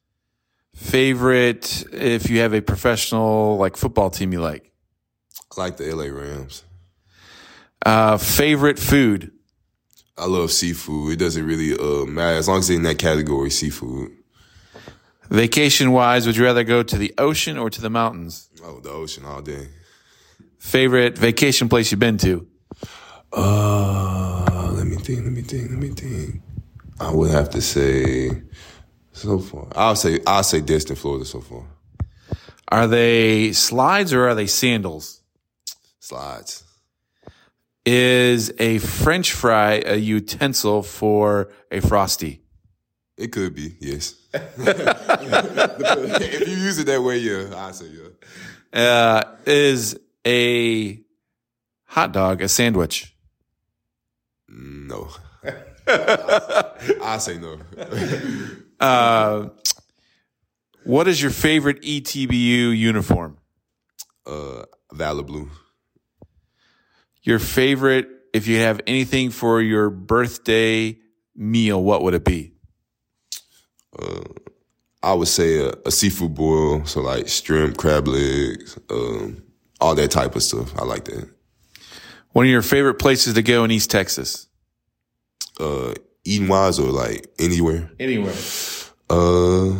Favorite, 0.75 1.85
if 1.93 2.29
you 2.29 2.39
have 2.39 2.53
a 2.53 2.61
professional 2.61 3.57
like 3.57 3.77
football 3.77 4.09
team 4.09 4.33
you 4.33 4.41
like. 4.41 4.71
I 5.55 5.61
like 5.61 5.77
the 5.77 5.93
LA 5.93 6.05
Rams. 6.05 6.63
Uh, 7.85 8.17
favorite 8.17 8.79
food. 8.79 9.31
I 10.17 10.25
love 10.25 10.51
seafood. 10.51 11.13
It 11.13 11.19
doesn't 11.19 11.45
really 11.45 11.73
uh, 11.73 12.05
matter 12.05 12.37
as 12.37 12.47
long 12.47 12.59
as 12.59 12.69
it's 12.69 12.77
in 12.77 12.83
that 12.83 12.97
category, 12.99 13.49
seafood. 13.49 14.11
Vacation 15.29 15.91
wise, 15.91 16.25
would 16.27 16.35
you 16.37 16.43
rather 16.45 16.63
go 16.63 16.83
to 16.83 16.97
the 16.97 17.13
ocean 17.17 17.57
or 17.57 17.69
to 17.69 17.81
the 17.81 17.89
mountains? 17.89 18.49
Oh, 18.63 18.79
the 18.79 18.89
ocean 18.91 19.25
all 19.25 19.41
day. 19.41 19.69
Favorite 20.59 21.17
vacation 21.17 21.67
place 21.67 21.91
you've 21.91 21.99
been 21.99 22.17
to? 22.19 22.47
Uh, 23.31 24.71
let 24.75 24.85
me 24.85 24.95
think. 24.97 25.23
Let 25.23 25.33
me 25.33 25.41
think. 25.41 25.69
Let 25.71 25.79
me 25.79 25.89
think. 25.89 26.41
I 26.99 27.11
would 27.11 27.31
have 27.31 27.49
to 27.51 27.61
say 27.61 28.29
so 29.13 29.39
far. 29.39 29.67
I'll 29.75 29.95
say 29.95 30.19
I'll 30.27 30.43
say 30.43 30.61
Destin, 30.61 30.95
Florida. 30.95 31.25
So 31.25 31.41
far, 31.41 31.63
Are 32.67 32.87
they 32.87 33.51
slides 33.53 34.13
or 34.13 34.27
are 34.27 34.35
they 34.35 34.47
sandals? 34.47 35.21
slides. 35.99 36.63
Is 37.85 38.53
a 38.59 38.77
French 38.79 39.33
fry 39.33 39.81
a 39.85 39.95
utensil 39.95 40.83
for 40.83 41.51
a 41.69 41.81
frosty? 41.81 42.41
It 43.17 43.31
could 43.31 43.53
be 43.53 43.75
yes. 43.79 44.15
if 44.33 46.47
you 46.47 46.55
use 46.55 46.79
it 46.79 46.87
that 46.87 47.01
way, 47.01 47.17
yeah, 47.17 47.51
I 47.55 47.71
say 47.71 47.85
yeah. 47.87 48.81
Uh, 48.81 49.21
is 49.45 49.99
a 50.25 50.99
hot 51.85 52.13
dog 52.13 52.41
a 52.41 52.47
sandwich? 52.47 53.15
No. 54.47 55.09
I 55.87 57.17
say 57.19 57.37
no. 57.37 57.59
Uh, 58.79 59.47
what 60.83 61.07
is 61.07 61.21
your 61.21 61.31
favorite 61.31 61.81
ETBU 61.83 62.77
uniform? 62.77 63.37
Uh, 64.25 64.63
Valor 64.91 65.23
Blue. 65.23 65.49
Your 67.23 67.39
favorite, 67.39 68.07
if 68.33 68.47
you 68.47 68.57
have 68.59 68.81
anything 68.85 69.31
for 69.31 69.61
your 69.61 69.89
birthday 69.89 70.97
meal, 71.35 71.81
what 71.81 72.03
would 72.03 72.13
it 72.13 72.25
be? 72.25 72.53
I 75.03 75.13
would 75.13 75.27
say 75.27 75.57
a, 75.57 75.73
a 75.85 75.91
seafood 75.91 76.33
boil, 76.33 76.85
so 76.85 77.01
like 77.01 77.27
shrimp, 77.27 77.75
crab 77.75 78.07
legs, 78.07 78.79
um, 78.89 79.43
all 79.81 79.95
that 79.95 80.11
type 80.11 80.35
of 80.37 80.43
stuff. 80.43 80.77
I 80.79 80.85
like 80.85 81.03
that. 81.05 81.29
One 82.31 82.45
of 82.45 82.49
your 82.49 82.61
favorite 82.61 82.95
places 82.95 83.33
to 83.33 83.41
go 83.41 83.65
in 83.65 83.71
East 83.71 83.91
Texas? 83.91 84.47
Uh, 85.59 85.93
eating 86.23 86.47
wise 86.47 86.79
or 86.79 86.89
like 86.89 87.27
anywhere. 87.37 87.91
Anywhere. 87.99 88.33
Uh, 89.09 89.71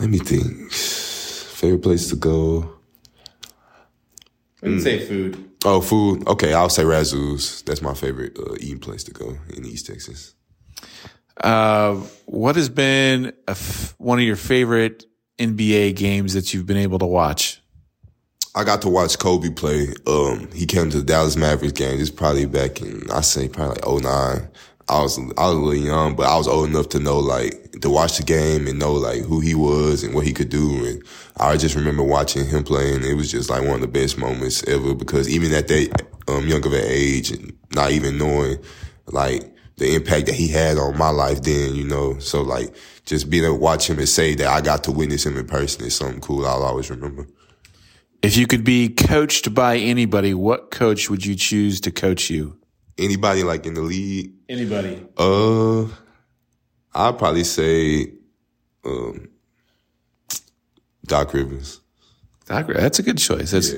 let 0.00 0.10
me 0.10 0.18
think. 0.18 0.70
Favorite 0.70 1.82
place 1.82 2.10
to 2.10 2.16
go. 2.16 2.77
Wouldn't 4.62 4.82
say 4.82 5.04
food. 5.06 5.50
Oh, 5.64 5.80
food. 5.80 6.26
Okay, 6.26 6.52
I'll 6.52 6.68
say 6.68 6.82
Razzoo's. 6.82 7.62
That's 7.62 7.82
my 7.82 7.94
favorite 7.94 8.38
uh, 8.38 8.54
eating 8.60 8.80
place 8.80 9.04
to 9.04 9.12
go 9.12 9.36
in 9.56 9.64
East 9.64 9.86
Texas. 9.86 10.34
Uh, 11.42 11.94
what 12.26 12.56
has 12.56 12.68
been 12.68 13.26
a 13.46 13.52
f- 13.52 13.94
one 13.98 14.18
of 14.18 14.24
your 14.24 14.36
favorite 14.36 15.04
NBA 15.38 15.94
games 15.96 16.34
that 16.34 16.52
you've 16.52 16.66
been 16.66 16.76
able 16.76 16.98
to 16.98 17.06
watch? 17.06 17.62
I 18.54 18.64
got 18.64 18.82
to 18.82 18.88
watch 18.88 19.18
Kobe 19.18 19.50
play. 19.50 19.94
Um, 20.06 20.50
he 20.52 20.66
came 20.66 20.90
to 20.90 20.98
the 20.98 21.04
Dallas 21.04 21.36
Mavericks 21.36 21.78
game. 21.78 21.98
This 21.98 22.10
probably 22.10 22.46
back 22.46 22.80
in 22.80 23.08
I 23.12 23.20
say 23.20 23.48
probably 23.48 23.80
like 23.80 24.02
09. 24.02 24.48
I 24.88 25.02
was 25.02 25.18
I 25.18 25.22
was 25.46 25.54
a 25.54 25.58
little 25.58 25.74
young, 25.74 26.16
but 26.16 26.26
I 26.26 26.36
was 26.36 26.48
old 26.48 26.68
enough 26.68 26.88
to 26.90 26.98
know 26.98 27.18
like 27.18 27.80
to 27.80 27.90
watch 27.90 28.16
the 28.16 28.22
game 28.22 28.66
and 28.66 28.78
know 28.78 28.94
like 28.94 29.20
who 29.22 29.40
he 29.40 29.54
was 29.54 30.02
and 30.02 30.14
what 30.14 30.24
he 30.26 30.32
could 30.32 30.48
do. 30.48 30.86
And 30.86 31.02
I 31.36 31.56
just 31.56 31.74
remember 31.74 32.02
watching 32.02 32.46
him 32.46 32.64
playing. 32.64 33.04
It 33.04 33.14
was 33.14 33.30
just 33.30 33.50
like 33.50 33.62
one 33.62 33.74
of 33.74 33.80
the 33.82 33.88
best 33.88 34.16
moments 34.16 34.66
ever 34.66 34.94
because 34.94 35.28
even 35.28 35.52
at 35.52 35.68
that 35.68 36.06
um, 36.26 36.48
young 36.48 36.64
of 36.66 36.72
an 36.72 36.84
age 36.84 37.30
and 37.30 37.52
not 37.74 37.90
even 37.90 38.16
knowing 38.16 38.58
like 39.06 39.54
the 39.76 39.94
impact 39.94 40.26
that 40.26 40.34
he 40.34 40.48
had 40.48 40.78
on 40.78 40.96
my 40.96 41.10
life 41.10 41.42
then, 41.42 41.74
you 41.74 41.84
know. 41.84 42.18
So 42.18 42.42
like 42.42 42.74
just 43.04 43.28
being 43.28 43.44
able 43.44 43.56
to 43.56 43.60
watch 43.60 43.88
him 43.88 43.98
and 43.98 44.08
say 44.08 44.34
that 44.36 44.46
I 44.46 44.60
got 44.62 44.84
to 44.84 44.92
witness 44.92 45.26
him 45.26 45.36
in 45.36 45.46
person 45.46 45.84
is 45.84 45.96
something 45.96 46.20
cool 46.20 46.46
I'll 46.46 46.62
always 46.62 46.90
remember. 46.90 47.26
If 48.22 48.36
you 48.36 48.46
could 48.46 48.64
be 48.64 48.88
coached 48.88 49.54
by 49.54 49.76
anybody, 49.76 50.34
what 50.34 50.70
coach 50.70 51.08
would 51.08 51.24
you 51.24 51.36
choose 51.36 51.80
to 51.82 51.90
coach 51.90 52.30
you? 52.30 52.58
Anybody 52.98 53.44
like 53.44 53.64
in 53.66 53.74
the 53.74 53.80
league, 53.82 54.32
Anybody. 54.48 55.06
Uh, 55.16 55.84
I'd 56.94 57.18
probably 57.18 57.44
say, 57.44 58.12
um, 58.84 59.28
Doc 61.04 61.32
Rivers. 61.34 61.80
Doc, 62.46 62.66
that's 62.68 62.98
a 62.98 63.02
good 63.02 63.18
choice. 63.18 63.50
That's, 63.50 63.72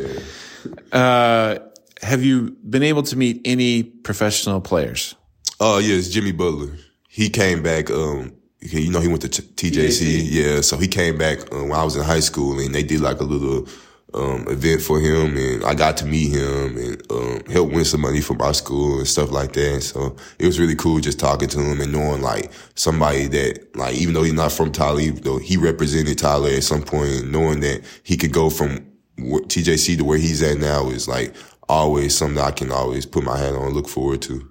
uh, 0.92 1.58
have 2.02 2.22
you 2.22 2.56
been 2.68 2.82
able 2.82 3.02
to 3.04 3.16
meet 3.16 3.40
any 3.44 3.82
professional 3.82 4.60
players? 4.60 5.14
Oh 5.58 5.78
yes, 5.78 6.08
Jimmy 6.08 6.32
Butler. 6.32 6.70
He 7.08 7.28
came 7.28 7.62
back. 7.62 7.90
Um, 7.90 8.32
you 8.60 8.90
know, 8.90 9.00
he 9.00 9.08
went 9.08 9.22
to 9.22 9.28
t- 9.28 9.70
TJC. 9.70 10.26
Yeah, 10.30 10.60
so 10.60 10.76
he 10.76 10.86
came 10.86 11.18
back 11.18 11.52
um, 11.52 11.68
when 11.68 11.78
I 11.78 11.84
was 11.84 11.96
in 11.96 12.02
high 12.02 12.20
school, 12.20 12.58
and 12.58 12.74
they 12.74 12.82
did 12.82 13.00
like 13.00 13.20
a 13.20 13.24
little 13.24 13.66
um, 14.14 14.46
event 14.48 14.82
for 14.82 15.00
him, 15.00 15.36
and 15.36 15.64
I 15.64 15.74
got 15.74 15.96
to 15.98 16.06
meet 16.06 16.30
him 16.30 16.76
and 16.76 17.12
um, 17.12 17.40
help 17.50 17.72
win 17.72 17.84
some 17.84 18.00
money 18.00 18.20
for 18.20 18.34
my 18.34 18.52
school 18.52 18.98
and 18.98 19.08
stuff 19.08 19.30
like 19.30 19.52
that. 19.54 19.82
So 19.82 20.16
it 20.38 20.46
was 20.46 20.58
really 20.58 20.76
cool 20.76 21.00
just 21.00 21.18
talking 21.18 21.48
to 21.48 21.60
him 21.60 21.80
and 21.80 21.92
knowing 21.92 22.22
like 22.22 22.52
somebody 22.74 23.26
that 23.28 23.76
like 23.76 23.96
even 23.96 24.14
though 24.14 24.22
he's 24.22 24.32
not 24.32 24.52
from 24.52 24.72
Tyler, 24.72 25.02
though 25.10 25.38
he 25.38 25.56
represented 25.56 26.18
Tyler 26.18 26.50
at 26.50 26.62
some 26.62 26.82
point, 26.82 27.10
and 27.10 27.32
knowing 27.32 27.60
that 27.60 27.82
he 28.02 28.16
could 28.16 28.32
go 28.32 28.50
from 28.50 28.86
TJC 29.18 29.98
to 29.98 30.04
where 30.04 30.18
he's 30.18 30.42
at 30.42 30.58
now 30.58 30.88
is 30.88 31.08
like 31.08 31.34
always 31.68 32.16
something 32.16 32.42
I 32.42 32.50
can 32.50 32.72
always 32.72 33.06
put 33.06 33.24
my 33.24 33.38
hat 33.38 33.54
on 33.54 33.66
and 33.66 33.76
look 33.76 33.88
forward 33.88 34.22
to. 34.22 34.48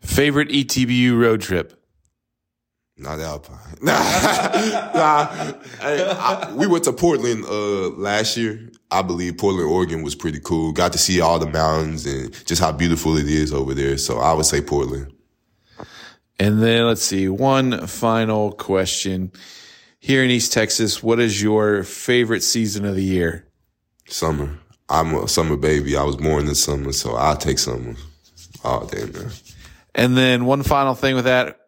Favorite 0.00 0.48
ETBU 0.48 1.18
road 1.18 1.40
trip? 1.40 1.81
Not 3.02 3.20
Alpine. 3.20 3.58
Nah, 3.82 3.98
nah. 4.94 5.52
I- 5.82 6.52
we 6.54 6.66
went 6.68 6.84
to 6.84 6.92
Portland 6.92 7.44
uh, 7.44 7.88
last 7.90 8.36
year. 8.36 8.70
I 8.92 9.02
believe 9.02 9.38
Portland, 9.38 9.68
Oregon 9.68 10.02
was 10.02 10.14
pretty 10.14 10.38
cool. 10.40 10.72
Got 10.72 10.92
to 10.92 10.98
see 10.98 11.20
all 11.20 11.38
the 11.38 11.48
mountains 11.50 12.06
and 12.06 12.32
just 12.46 12.60
how 12.62 12.70
beautiful 12.72 13.16
it 13.16 13.26
is 13.28 13.52
over 13.52 13.74
there. 13.74 13.96
So 13.98 14.18
I 14.18 14.32
would 14.34 14.46
say 14.46 14.60
Portland. 14.60 15.12
And 16.38 16.62
then 16.62 16.86
let's 16.86 17.02
see, 17.02 17.28
one 17.28 17.86
final 17.86 18.52
question. 18.52 19.32
Here 19.98 20.22
in 20.24 20.30
East 20.30 20.52
Texas, 20.52 21.02
what 21.02 21.20
is 21.20 21.40
your 21.42 21.84
favorite 21.84 22.42
season 22.42 22.84
of 22.84 22.94
the 22.96 23.04
year? 23.04 23.46
Summer. 24.08 24.58
I'm 24.88 25.14
a 25.14 25.28
summer 25.28 25.56
baby. 25.56 25.96
I 25.96 26.02
was 26.02 26.16
born 26.16 26.46
in 26.48 26.54
summer, 26.54 26.92
so 26.92 27.14
I'll 27.14 27.36
take 27.36 27.58
summer 27.58 27.94
all 28.64 28.84
day, 28.86 29.04
man. 29.06 29.30
And 29.94 30.16
then 30.16 30.44
one 30.44 30.62
final 30.62 30.94
thing 30.94 31.14
with 31.14 31.24
that, 31.24 31.60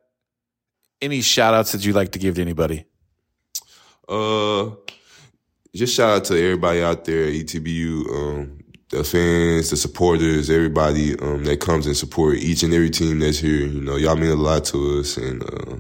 any 1.05 1.21
shout 1.21 1.55
outs 1.55 1.73
that 1.73 1.85
you'd 1.85 1.95
like 1.95 2.13
to 2.13 2.19
give 2.19 2.37
to 2.37 2.41
anybody? 2.41 2.87
Uh, 4.09 4.71
just 5.75 5.95
shout 5.95 6.17
out 6.17 6.25
to 6.25 6.35
everybody 6.43 6.83
out 6.83 7.05
there, 7.05 7.25
at 7.25 7.33
ETBU, 7.33 8.09
um, 8.11 8.59
the 8.91 9.05
fans, 9.05 9.71
the 9.71 9.77
supporters, 9.77 10.51
everybody 10.51 11.19
um, 11.19 11.45
that 11.45 11.61
comes 11.61 11.87
and 11.87 11.97
support 11.97 12.37
each 12.37 12.63
and 12.63 12.73
every 12.73 12.91
team 12.91 13.19
that's 13.19 13.39
here. 13.39 13.67
You 13.67 13.81
know, 13.81 13.97
y'all 13.97 14.17
mean 14.17 14.31
a 14.31 14.37
lot 14.37 14.65
to 14.67 15.01
us, 15.01 15.17
and 15.17 15.43
uh, 15.43 15.77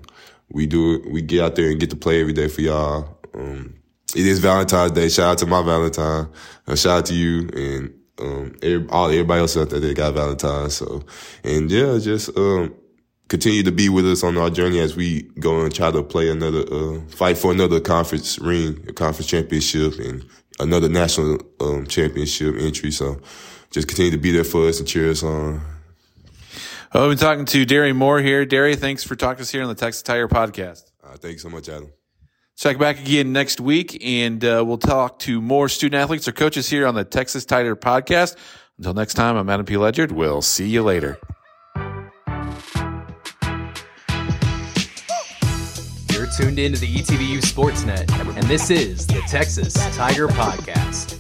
we 0.51 0.67
do. 0.67 1.03
We 1.11 1.23
get 1.23 1.43
out 1.43 1.57
there 1.57 1.71
and 1.71 1.81
get 1.81 1.91
to 1.91 1.97
play 1.97 2.21
every 2.21 2.33
day 2.33 2.49
for 2.49 2.61
y'all. 2.61 3.19
Um, 3.35 3.75
it 4.15 4.27
is 4.27 4.39
Valentine's 4.39 4.93
Day. 4.93 5.09
Shout 5.09 5.33
out 5.33 5.39
to 5.39 5.47
my 5.47 5.63
Valentine. 5.63 6.29
Uh, 6.67 6.77
shout 6.77 6.99
out 6.99 7.07
to 7.07 7.15
you 7.15 7.49
and 7.55 7.95
um, 8.21 8.55
every, 8.63 8.89
all 8.91 9.09
everybody 9.09 9.41
else 9.41 9.57
out 9.57 9.71
there 9.71 9.81
that 9.81 9.97
got 9.97 10.15
Valentine's. 10.15 10.75
So, 10.77 11.03
and 11.43 11.71
yeah, 11.71 11.99
just 11.99 12.37
um, 12.37 12.75
continue 13.29 13.63
to 13.63 13.73
be 13.73 13.89
with 13.89 14.07
us 14.07 14.23
on 14.23 14.37
our 14.37 14.51
journey 14.51 14.79
as 14.81 14.97
we 14.97 15.23
go 15.41 15.63
and 15.63 15.75
try 15.75 15.91
to 15.91 16.03
play 16.03 16.29
another, 16.29 16.65
uh, 16.71 17.01
fight 17.09 17.39
for 17.39 17.53
another 17.53 17.81
conference 17.81 18.39
ring, 18.39 18.85
a 18.89 18.93
conference 18.93 19.27
championship, 19.27 19.99
and 19.99 20.25
another 20.61 20.89
national 20.89 21.39
um, 21.61 21.87
championship 21.87 22.55
entry. 22.59 22.91
So, 22.91 23.21
just 23.71 23.89
continue 23.89 24.13
to 24.13 24.19
be 24.19 24.31
there 24.31 24.45
for 24.45 24.69
us 24.69 24.79
and 24.79 24.87
cheer 24.87 25.11
us 25.11 25.23
on. 25.23 25.61
I've 26.93 27.09
been 27.09 27.19
talking 27.19 27.45
to 27.47 27.65
Darry 27.65 27.93
Moore 27.93 28.21
here. 28.21 28.47
Darry, 28.47 28.77
thanks 28.77 29.03
for 29.03 29.17
talking 29.17 29.39
to 29.39 29.43
us 29.43 29.51
here 29.51 29.63
on 29.63 29.69
the 29.69 29.75
Texas 29.75 30.03
Tiger 30.03 30.29
Podcast. 30.29 30.93
Uh, 31.03 31.17
thank 31.17 31.33
you 31.33 31.39
so 31.39 31.49
much, 31.49 31.69
Adam. 31.69 31.93
Check 32.57 32.79
back 32.79 33.01
again 33.01 33.33
next 33.33 33.61
week, 33.61 33.99
and 34.05 34.45
uh, 34.45 34.63
we'll 34.65 34.79
talk 34.79 35.19
to 35.21 35.41
more 35.41 35.69
student 35.69 36.01
athletes 36.01 36.29
or 36.29 36.33
coaches 36.33 36.71
here 36.71 36.87
on 36.87 36.95
the 36.95 37.05
Texas 37.05 37.45
Tiger 37.45 37.75
Podcast. 37.75 38.37
Until 38.79 38.95
next 38.95 39.15
time, 39.15 39.37
I'm 39.37 39.51
Adam 39.51 39.67
P. 39.67 39.77
Ledyard. 39.77 40.13
We'll 40.13 40.41
see 40.41 40.69
you 40.69 40.85
later. 40.85 41.19
You're 46.39 46.51
to 46.75 46.81
the 46.81 46.93
ETBU 46.93 47.39
Sportsnet, 47.43 48.11
and 48.37 48.43
this 48.49 48.69
is 48.69 49.07
the 49.07 49.21
Texas 49.29 49.75
Tiger 49.95 50.27
Podcast. 50.27 51.14